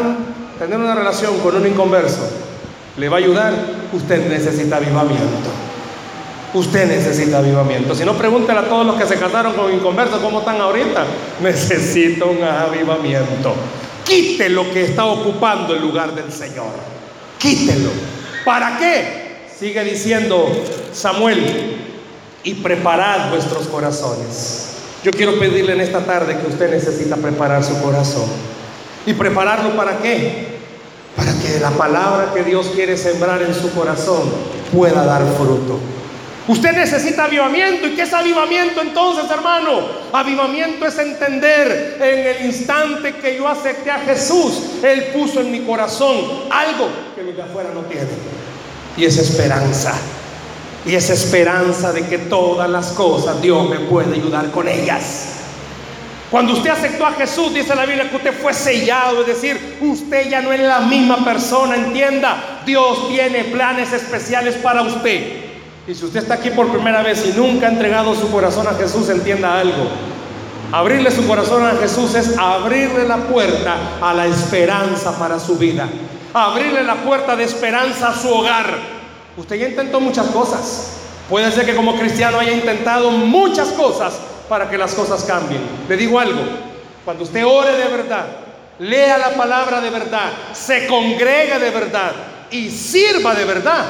[0.59, 2.29] tener una relación con un inconverso
[2.97, 3.53] le va a ayudar,
[3.91, 5.49] usted necesita avivamiento.
[6.53, 7.95] Usted necesita avivamiento.
[7.95, 11.05] Si no, pregúntele a todos los que se casaron con inconversos cómo están ahorita.
[11.41, 13.55] Necesito un avivamiento.
[14.03, 16.71] Quite lo que está ocupando el lugar del Señor.
[17.39, 17.89] Quítelo.
[18.45, 19.23] ¿Para qué?
[19.57, 20.47] Sigue diciendo
[20.91, 21.73] Samuel,
[22.43, 24.69] y preparad vuestros corazones.
[25.03, 28.25] Yo quiero pedirle en esta tarde que usted necesita preparar su corazón.
[29.05, 30.59] ¿Y prepararlo para qué?
[31.15, 34.23] Para que la palabra que Dios quiere sembrar en su corazón
[34.73, 35.79] pueda dar fruto.
[36.47, 37.87] Usted necesita avivamiento.
[37.87, 39.79] ¿Y qué es avivamiento entonces, hermano?
[40.11, 45.61] Avivamiento es entender en el instante que yo acepté a Jesús, Él puso en mi
[45.61, 46.15] corazón
[46.49, 48.09] algo que los de afuera no tienen.
[48.97, 49.93] Y es esperanza.
[50.85, 55.29] Y esa esperanza de que todas las cosas Dios me puede ayudar con ellas.
[56.29, 60.29] Cuando usted aceptó a Jesús, dice la Biblia que usted fue sellado, es decir, usted
[60.29, 65.42] ya no es la misma persona, entienda, Dios tiene planes especiales para usted.
[65.87, 68.73] Y si usted está aquí por primera vez y nunca ha entregado su corazón a
[68.73, 69.87] Jesús, entienda algo.
[70.71, 75.87] Abrirle su corazón a Jesús es abrirle la puerta a la esperanza para su vida.
[76.33, 78.65] Abrirle la puerta de esperanza a su hogar.
[79.37, 80.97] Usted ya intentó muchas cosas.
[81.29, 84.13] Puede ser que como cristiano haya intentado muchas cosas
[84.47, 85.61] para que las cosas cambien.
[85.87, 86.41] Le digo algo,
[87.05, 88.25] cuando usted ore de verdad,
[88.79, 92.11] lea la palabra de verdad, se congrega de verdad
[92.49, 93.85] y sirva de verdad,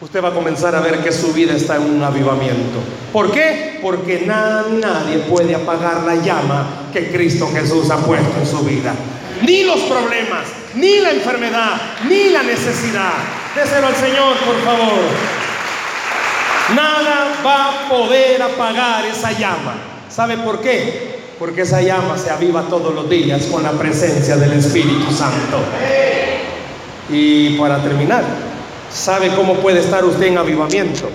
[0.00, 2.78] usted va a comenzar a ver que su vida está en un avivamiento.
[3.12, 3.78] ¿Por qué?
[3.82, 8.94] Porque nadie puede apagar la llama que Cristo Jesús ha puesto en su vida.
[9.42, 13.12] Ni los problemas, ni la enfermedad, ni la necesidad.
[13.54, 15.00] Déselo al Señor, por favor.
[16.74, 19.74] Nada va a poder apagar esa llama.
[20.08, 21.20] ¿Sabe por qué?
[21.38, 25.58] Porque esa llama se aviva todos los días con la presencia del Espíritu Santo.
[27.08, 28.22] Y para terminar,
[28.92, 31.08] ¿sabe cómo puede estar usted en avivamiento?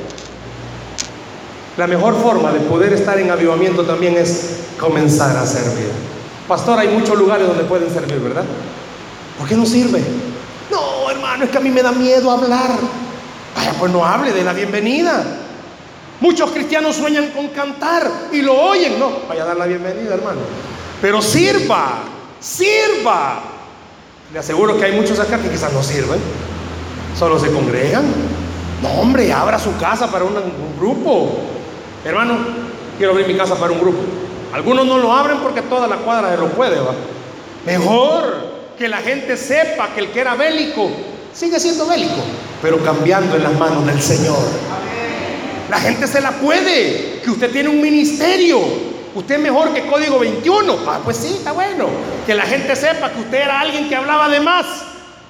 [1.77, 5.89] La mejor forma de poder estar en avivamiento también es comenzar a servir.
[6.47, 8.45] Pastor, hay muchos lugares donde pueden servir, ¿verdad?
[9.37, 10.01] ¿Por qué no sirve?
[10.71, 12.71] No, hermano, es que a mí me da miedo hablar.
[13.55, 15.23] Vaya, pues no hable de la bienvenida.
[16.21, 18.97] Muchos cristianos sueñan con cantar y lo oyen.
[18.97, 20.39] No, vaya a dar la bienvenida, hermano.
[21.01, 22.03] Pero sirva,
[22.39, 23.41] sirva.
[24.31, 26.19] Le aseguro que hay muchos acá que quizás no sirven.
[27.17, 28.03] Solo se congregan.
[28.81, 30.35] No, hombre, abra su casa para un,
[30.77, 31.37] grupo.
[32.03, 32.37] Hermano,
[32.97, 33.99] quiero abrir mi casa para un grupo.
[34.53, 36.77] Algunos no lo abren porque toda la cuadra se lo puede.
[37.65, 40.89] Mejor que la gente sepa que el que era bélico
[41.33, 42.21] sigue siendo bélico,
[42.61, 44.37] pero cambiando en las manos del Señor.
[45.69, 48.59] La gente se la puede, que usted tiene un ministerio,
[49.15, 50.77] usted es mejor que Código 21.
[50.87, 51.87] Ah, pues sí, está bueno.
[52.25, 54.65] Que la gente sepa que usted era alguien que hablaba de más,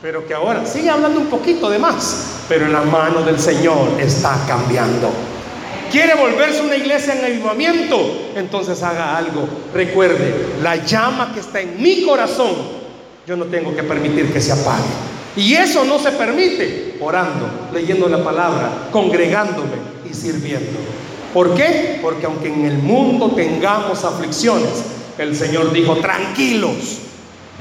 [0.02, 4.00] pero que ahora sigue hablando un poquito de más, pero en las manos del Señor
[4.00, 5.12] está cambiando.
[5.92, 9.48] quiere volverse una iglesia en avivamiento, entonces haga algo.
[9.74, 12.54] Recuerde, la llama que está en mi corazón,
[13.26, 14.84] yo no tengo que permitir que se apague.
[15.38, 19.78] Y eso no se permite orando, leyendo la palabra, congregándome
[20.10, 20.80] y sirviendo.
[21.34, 22.00] ¿Por qué?
[22.02, 24.84] Porque aunque en el mundo tengamos aflicciones,
[25.18, 27.00] el Señor dijo, tranquilos,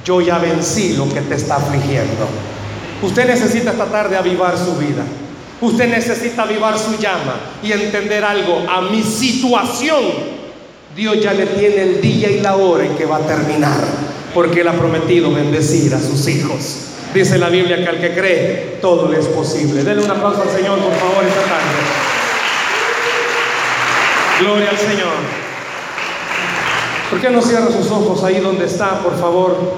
[0.05, 2.29] yo ya vencí lo que te está afligiendo.
[3.03, 5.03] Usted necesita esta tarde avivar su vida.
[5.61, 8.65] Usted necesita avivar su llama y entender algo.
[8.69, 10.03] A mi situación,
[10.95, 13.81] Dios ya le tiene el día y la hora en que va a terminar.
[14.35, 16.89] Porque Él ha prometido bendecir a sus hijos.
[17.15, 19.85] Dice la Biblia que al que cree, todo le es posible.
[19.85, 22.15] Denle un aplauso al Señor, por favor, esta tarde.
[24.41, 25.45] Gloria al Señor.
[27.09, 29.73] ¿Por qué no cierra sus ojos ahí donde está, por favor?